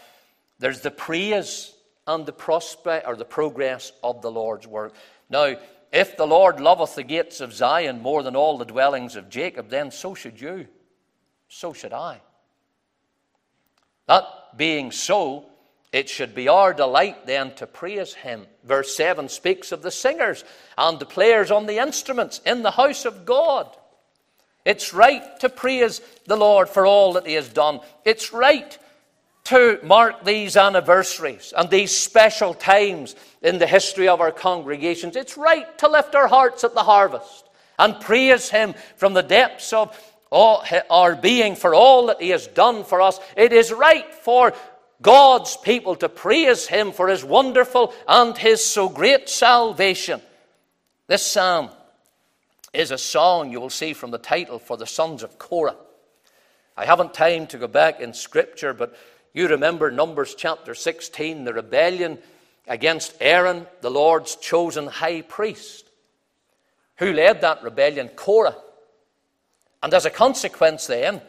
There's 0.61 0.81
the 0.81 0.93
praise 0.93 1.75
and 2.07 2.25
the 2.25 2.33
prospect 2.33 3.09
or 3.09 3.17
the 3.17 3.25
progress 3.25 3.91
of 4.05 4.23
the 4.23 4.31
Lord's 4.31 4.69
work. 4.69 4.95
Now, 5.29 5.57
if 5.91 6.17
the 6.17 6.27
Lord 6.29 6.61
loveth 6.61 6.95
the 6.95 7.03
gates 7.03 7.41
of 7.41 7.53
Zion 7.53 8.01
more 8.01 8.23
than 8.23 8.37
all 8.37 8.59
the 8.59 8.65
dwellings 8.65 9.17
of 9.17 9.29
Jacob, 9.29 9.71
then 9.71 9.91
so 9.91 10.15
should 10.15 10.41
you. 10.41 10.69
So 11.49 11.73
should 11.73 11.93
I. 11.93 12.21
That 14.07 14.57
being 14.57 14.93
so, 14.93 15.47
it 15.91 16.09
should 16.09 16.33
be 16.33 16.47
our 16.47 16.73
delight 16.73 17.27
then 17.27 17.57
to 17.57 17.67
praise 17.67 18.15
him. 18.15 18.47
Verse 18.63 18.95
7 18.95 19.29
speaks 19.29 19.73
of 19.73 19.83
the 19.83 19.91
singers 19.91 20.45
and 20.79 21.01
the 21.01 21.07
players 21.07 21.51
on 21.51 21.67
the 21.67 21.79
instruments 21.79 22.41
in 22.47 22.63
the 22.63 22.71
house 22.71 23.05
of 23.05 23.27
God. 23.27 23.77
It's 24.65 24.93
right 24.93 25.23
to 25.41 25.49
praise 25.49 26.01
the 26.27 26.37
Lord 26.37 26.69
for 26.69 26.87
all 26.87 27.15
that 27.15 27.27
He 27.27 27.35
has 27.35 27.49
done. 27.49 27.81
It's 28.05 28.33
right 28.33 28.79
to 29.45 29.81
mark 29.83 30.25
these 30.25 30.57
anniversaries 30.57 31.53
and 31.57 31.71
these 31.71 31.97
special 31.97 32.55
times 32.55 33.17
in 33.43 33.59
the 33.59 33.67
history 33.67 34.07
of 34.07 34.21
our 34.21 34.31
congregations. 34.31 35.17
It's 35.17 35.37
right 35.37 35.79
to 35.79 35.89
lift 35.89 36.15
our 36.15 36.29
hearts 36.29 36.63
at 36.63 36.75
the 36.75 36.83
harvest 36.83 37.49
and 37.79 37.99
praise 38.01 38.51
Him 38.51 38.75
from 38.97 39.15
the 39.15 39.23
depths 39.23 39.73
of 39.73 39.99
our 40.31 41.17
being 41.17 41.57
for 41.57 41.75
all 41.75 42.07
that 42.07 42.21
He 42.21 42.29
has 42.29 42.47
done 42.47 42.85
for 42.85 43.01
us. 43.01 43.19
It 43.37 43.53
is 43.53 43.73
right 43.73 44.15
for 44.15 44.53
God's 45.03 45.57
people 45.57 45.97
to 45.97 46.09
praise 46.09 46.67
Him 46.67 46.93
for 46.93 47.09
His 47.09 47.25
wonderful 47.25 47.95
and 48.07 48.37
His 48.37 48.63
so 48.63 48.89
great 48.89 49.29
salvation. 49.29 50.21
This 51.07 51.27
psalm 51.27 51.71
is 52.73 52.91
a 52.91 52.99
song 52.99 53.51
you 53.51 53.61
will 53.61 53.71
see 53.71 53.93
from 53.93 54.11
the 54.11 54.19
title 54.19 54.59
for 54.59 54.77
the 54.77 54.87
sons 54.87 55.23
of 55.23 55.39
Korah. 55.39 55.77
I 56.77 56.85
haven't 56.85 57.15
time 57.15 57.47
to 57.49 57.59
go 57.59 57.67
back 57.67 58.01
in 58.01 58.15
Scripture, 58.15 58.73
but 58.73 58.97
you 59.33 59.49
remember 59.49 59.91
Numbers 59.91 60.35
chapter 60.35 60.75
16, 60.75 61.45
the 61.45 61.53
rebellion 61.53 62.19
against 62.67 63.17
Aaron, 63.21 63.67
the 63.81 63.91
Lord's 63.91 64.37
chosen 64.37 64.87
high 64.87 65.23
priest. 65.23 65.89
Who 66.99 67.13
led 67.13 67.41
that 67.41 67.63
rebellion? 67.63 68.09
Korah. 68.09 68.57
And 69.83 69.93
as 69.93 70.07
a 70.07 70.11
consequence, 70.11 70.87
then, 70.87 71.21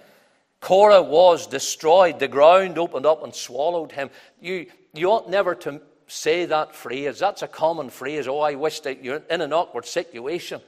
Korah 0.60 1.02
was 1.02 1.48
destroyed. 1.48 2.20
The 2.20 2.28
ground 2.28 2.78
opened 2.78 3.06
up 3.06 3.24
and 3.24 3.34
swallowed 3.34 3.92
him. 3.92 4.10
You, 4.40 4.68
you 4.94 5.10
ought 5.10 5.30
never 5.30 5.56
to 5.56 5.82
say 6.08 6.46
that 6.46 6.76
phrase. 6.76 7.20
That's 7.20 7.42
a 7.42 7.48
common 7.48 7.90
phrase. 7.90 8.28
Oh, 8.28 8.40
I 8.40 8.56
wish 8.56 8.82
that 8.82 9.04
you're 9.04 9.24
in 9.30 9.42
an 9.42 9.54
awkward 9.54 9.86
situation 9.86 10.62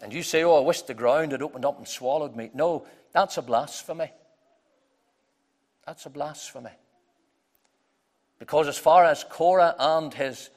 and 0.00 0.12
you 0.12 0.22
say, 0.22 0.44
Oh, 0.44 0.56
I 0.56 0.60
wish 0.60 0.82
the 0.82 0.94
ground 0.94 1.32
had 1.32 1.42
opened 1.42 1.64
up 1.64 1.78
and 1.78 1.88
swallowed 1.88 2.36
me. 2.36 2.50
No, 2.54 2.86
that's 3.12 3.38
a 3.38 3.42
blasphemy. 3.42 4.10
That's 5.86 6.06
a 6.06 6.10
blasphemy. 6.10 6.70
Because 8.38 8.68
as 8.68 8.76
far 8.76 9.04
as 9.04 9.24
Korah 9.24 9.74
and 9.78 10.12
his 10.12 10.50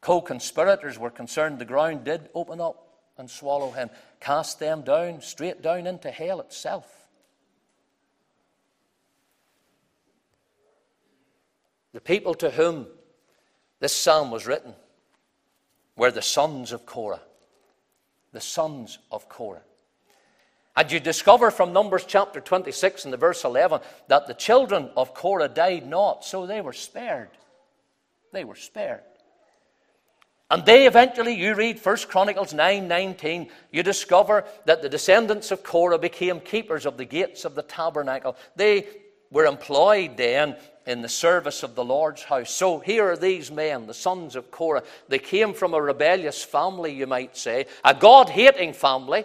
co 0.00 0.20
conspirators 0.20 0.98
were 0.98 1.10
concerned, 1.10 1.58
the 1.58 1.64
ground 1.64 2.04
did 2.04 2.28
open 2.34 2.60
up 2.60 2.86
and 3.16 3.30
swallow 3.30 3.70
him, 3.70 3.90
cast 4.18 4.58
them 4.58 4.82
down, 4.82 5.20
straight 5.20 5.62
down 5.62 5.86
into 5.86 6.10
hell 6.10 6.40
itself. 6.40 7.08
The 11.92 12.00
people 12.00 12.34
to 12.34 12.50
whom 12.50 12.86
this 13.78 13.94
psalm 13.94 14.30
was 14.30 14.46
written 14.46 14.74
were 15.96 16.10
the 16.10 16.22
sons 16.22 16.72
of 16.72 16.86
Korah 16.86 17.20
the 18.32 18.40
sons 18.40 18.98
of 19.10 19.28
Korah. 19.28 19.62
And 20.76 20.90
you 20.90 21.00
discover 21.00 21.50
from 21.50 21.72
Numbers 21.72 22.04
chapter 22.06 22.40
26 22.40 23.04
and 23.04 23.12
the 23.12 23.18
verse 23.18 23.44
11 23.44 23.80
that 24.08 24.26
the 24.26 24.34
children 24.34 24.90
of 24.96 25.14
Korah 25.14 25.48
died 25.48 25.86
not, 25.86 26.24
so 26.24 26.46
they 26.46 26.60
were 26.60 26.72
spared. 26.72 27.30
They 28.32 28.44
were 28.44 28.54
spared. 28.54 29.02
And 30.50 30.64
they 30.66 30.86
eventually, 30.86 31.34
you 31.34 31.54
read 31.54 31.84
1 31.84 31.96
Chronicles 32.08 32.52
9 32.52 32.88
19, 32.88 33.50
you 33.70 33.82
discover 33.82 34.44
that 34.64 34.82
the 34.82 34.88
descendants 34.88 35.50
of 35.52 35.62
Korah 35.62 35.98
became 35.98 36.40
keepers 36.40 36.86
of 36.86 36.96
the 36.96 37.04
gates 37.04 37.44
of 37.44 37.54
the 37.54 37.62
tabernacle. 37.62 38.36
They 38.56 38.86
were 39.30 39.46
employed 39.46 40.16
then 40.16 40.56
in 40.86 41.02
the 41.02 41.08
service 41.08 41.62
of 41.62 41.74
the 41.74 41.84
Lord's 41.84 42.22
house. 42.22 42.50
So 42.50 42.80
here 42.80 43.10
are 43.10 43.16
these 43.16 43.50
men, 43.50 43.86
the 43.86 43.94
sons 43.94 44.34
of 44.34 44.50
Korah. 44.50 44.82
They 45.08 45.18
came 45.18 45.54
from 45.54 45.74
a 45.74 45.80
rebellious 45.80 46.42
family, 46.42 46.92
you 46.92 47.06
might 47.06 47.36
say, 47.36 47.66
a 47.84 47.94
God 47.94 48.28
hating 48.28 48.72
family 48.72 49.24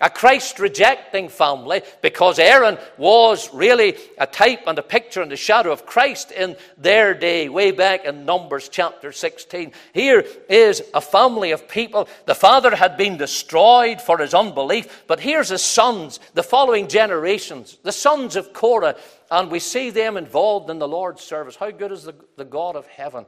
a 0.00 0.10
Christ 0.10 0.58
rejecting 0.58 1.28
family 1.28 1.82
because 2.02 2.38
Aaron 2.38 2.78
was 2.98 3.52
really 3.54 3.96
a 4.18 4.26
type 4.26 4.64
and 4.66 4.78
a 4.78 4.82
picture 4.82 5.22
and 5.22 5.32
a 5.32 5.36
shadow 5.36 5.72
of 5.72 5.86
Christ 5.86 6.32
in 6.32 6.56
their 6.76 7.14
day, 7.14 7.48
way 7.48 7.70
back 7.70 8.04
in 8.04 8.26
Numbers 8.26 8.68
chapter 8.68 9.10
16. 9.10 9.72
Here 9.94 10.26
is 10.50 10.82
a 10.92 11.00
family 11.00 11.52
of 11.52 11.66
people. 11.66 12.08
The 12.26 12.34
father 12.34 12.76
had 12.76 12.98
been 12.98 13.16
destroyed 13.16 14.02
for 14.02 14.18
his 14.18 14.34
unbelief, 14.34 15.04
but 15.06 15.20
here's 15.20 15.48
his 15.48 15.62
sons, 15.62 16.20
the 16.34 16.42
following 16.42 16.88
generations, 16.88 17.78
the 17.82 17.92
sons 17.92 18.36
of 18.36 18.52
Korah, 18.52 18.96
and 19.30 19.50
we 19.50 19.60
see 19.60 19.88
them 19.90 20.18
involved 20.18 20.68
in 20.68 20.78
the 20.78 20.88
Lord's 20.88 21.22
service. 21.22 21.56
How 21.56 21.70
good 21.70 21.90
is 21.92 22.04
the, 22.04 22.14
the 22.36 22.44
God 22.44 22.76
of 22.76 22.86
heaven? 22.86 23.24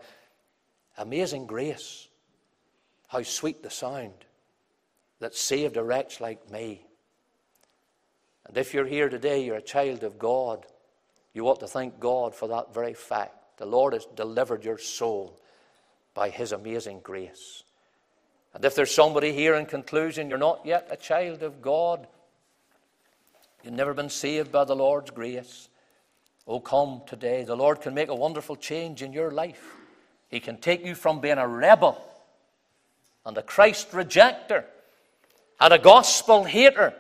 Amazing 0.99 1.47
grace. 1.47 2.09
How 3.07 3.23
sweet 3.23 3.63
the 3.63 3.71
sound 3.71 4.13
that 5.21 5.35
saved 5.35 5.77
a 5.77 5.83
wretch 5.83 6.21
like 6.21 6.51
me. 6.51 6.85
And 8.47 8.57
if 8.57 8.73
you're 8.73 8.87
here 8.87 9.09
today, 9.09 9.45
you're 9.45 9.57
a 9.57 9.63
child 9.63 10.03
of 10.03 10.19
God, 10.19 10.65
you 11.35 11.49
ought 11.49 11.61
to 11.61 11.67
thank 11.67 12.01
God 12.01 12.35
for 12.35 12.49
that 12.49 12.75
very 12.75 12.95
fact. 12.95 13.59
The 13.59 13.67
Lord 13.67 13.93
has 13.93 14.07
delivered 14.17 14.65
your 14.65 14.79
soul 14.79 15.39
by 16.15 16.31
His 16.31 16.53
amazing 16.53 17.01
grace. 17.01 17.63
And 18.55 18.65
if 18.65 18.75
there's 18.75 18.95
somebody 18.95 19.33
here 19.33 19.55
in 19.55 19.67
conclusion, 19.67 20.29
you're 20.29 20.39
not 20.39 20.65
yet 20.65 20.89
a 20.91 20.97
child 20.97 21.43
of 21.43 21.61
God, 21.61 22.07
you've 23.63 23.75
never 23.75 23.95
been 23.95 24.09
saved 24.09 24.51
by 24.51 24.65
the 24.65 24.77
Lord's 24.77 25.11
grace. 25.11 25.69
Oh, 26.47 26.61
come 26.61 27.03
today. 27.07 27.45
The 27.45 27.57
Lord 27.57 27.83
can 27.83 27.93
make 27.93 28.09
a 28.09 28.15
wonderful 28.15 28.57
change 28.57 29.03
in 29.03 29.13
your 29.13 29.31
life. 29.31 29.75
He 30.31 30.41
can 30.41 30.57
take 30.57 30.85
you 30.85 30.95
from 30.95 31.21
being 31.21 31.37
a 31.37 31.47
rebel 31.47 32.03
and 33.27 33.37
a 33.37 33.43
Christ 33.43 33.91
rejecter 33.91 34.65
and 35.61 35.73
a 35.73 35.79
gospel 35.79 36.45
hater 36.45 36.95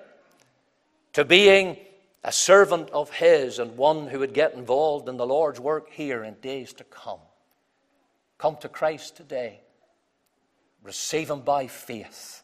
to 1.12 1.24
being 1.24 1.76
a 2.24 2.32
servant 2.32 2.90
of 2.90 3.10
His 3.10 3.58
and 3.58 3.76
one 3.76 4.08
who 4.08 4.18
would 4.18 4.34
get 4.34 4.54
involved 4.54 5.08
in 5.08 5.16
the 5.16 5.26
Lord's 5.26 5.60
work 5.60 5.90
here 5.90 6.24
in 6.24 6.34
days 6.34 6.72
to 6.74 6.84
come. 6.84 7.20
Come 8.38 8.56
to 8.60 8.68
Christ 8.68 9.16
today. 9.16 9.60
Receive 10.82 11.30
Him 11.30 11.40
by 11.40 11.66
faith. 11.66 12.42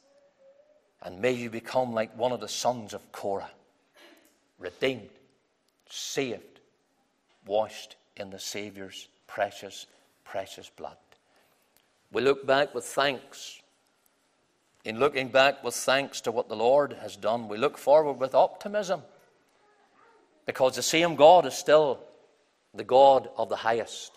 And 1.03 1.21
may 1.21 1.33
you 1.33 1.51
become 1.51 1.93
like 1.93 2.17
one 2.17 2.33
of 2.33 2.41
the 2.41 2.49
sons 2.49 2.95
of 2.95 3.13
Korah, 3.13 3.51
redeemed, 4.59 5.11
saved, 5.91 6.61
washed 7.47 7.97
in 8.17 8.31
the 8.31 8.39
Saviour's 8.39 9.09
precious, 9.27 9.87
precious 10.25 10.71
blood. 10.71 10.97
We 12.11 12.23
look 12.23 12.47
back 12.47 12.75
with 12.75 12.85
thanks 12.85 13.61
in 14.85 14.99
looking 14.99 15.29
back 15.29 15.65
with 15.65 15.75
thanks 15.75 16.21
to 16.23 16.31
what 16.31 16.49
the 16.49 16.57
Lord 16.57 16.93
has 17.01 17.17
done, 17.17 17.49
we 17.49 17.57
look 17.57 17.79
forward 17.79 18.15
with 18.15 18.35
optimism 18.35 19.03
because 20.47 20.77
the 20.77 20.83
same 20.83 21.17
God 21.17 21.47
is 21.47 21.55
still 21.55 22.01
the 22.75 22.85
God 22.85 23.29
of 23.37 23.49
the 23.49 23.57
highest, 23.57 24.13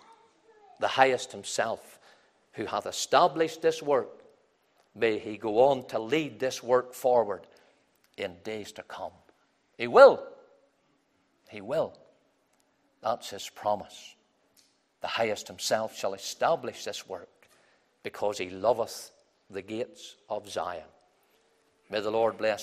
the 0.80 0.88
highest 0.88 1.32
Himself, 1.32 2.00
who 2.54 2.66
hath 2.66 2.86
established 2.86 3.62
this 3.62 3.82
work. 3.82 4.10
May 4.94 5.20
He 5.20 5.38
go 5.38 5.70
on 5.70 5.88
to 5.88 6.00
lead 6.00 6.40
this 6.40 6.62
work 6.62 6.94
forward 6.94 7.48
in 8.18 8.36
days 8.44 8.74
to 8.74 8.84
come. 8.84 9.12
He 9.78 9.88
will. 9.88 10.22
He 11.50 11.62
will. 11.62 11.98
That's 13.02 13.30
His 13.30 13.50
promise. 13.50 14.16
The 15.00 15.08
highest 15.08 15.48
Himself 15.48 15.96
shall 15.96 16.14
establish 16.14 16.84
this 16.84 17.08
work 17.08 17.30
because 18.04 18.38
He 18.38 18.50
loveth 18.50 19.12
the 19.50 19.62
gates 19.62 20.16
of 20.30 20.50
Zion. 20.50 20.84
May 21.90 22.02
the 22.02 22.12
Lord 22.12 22.38
bless 22.38 22.56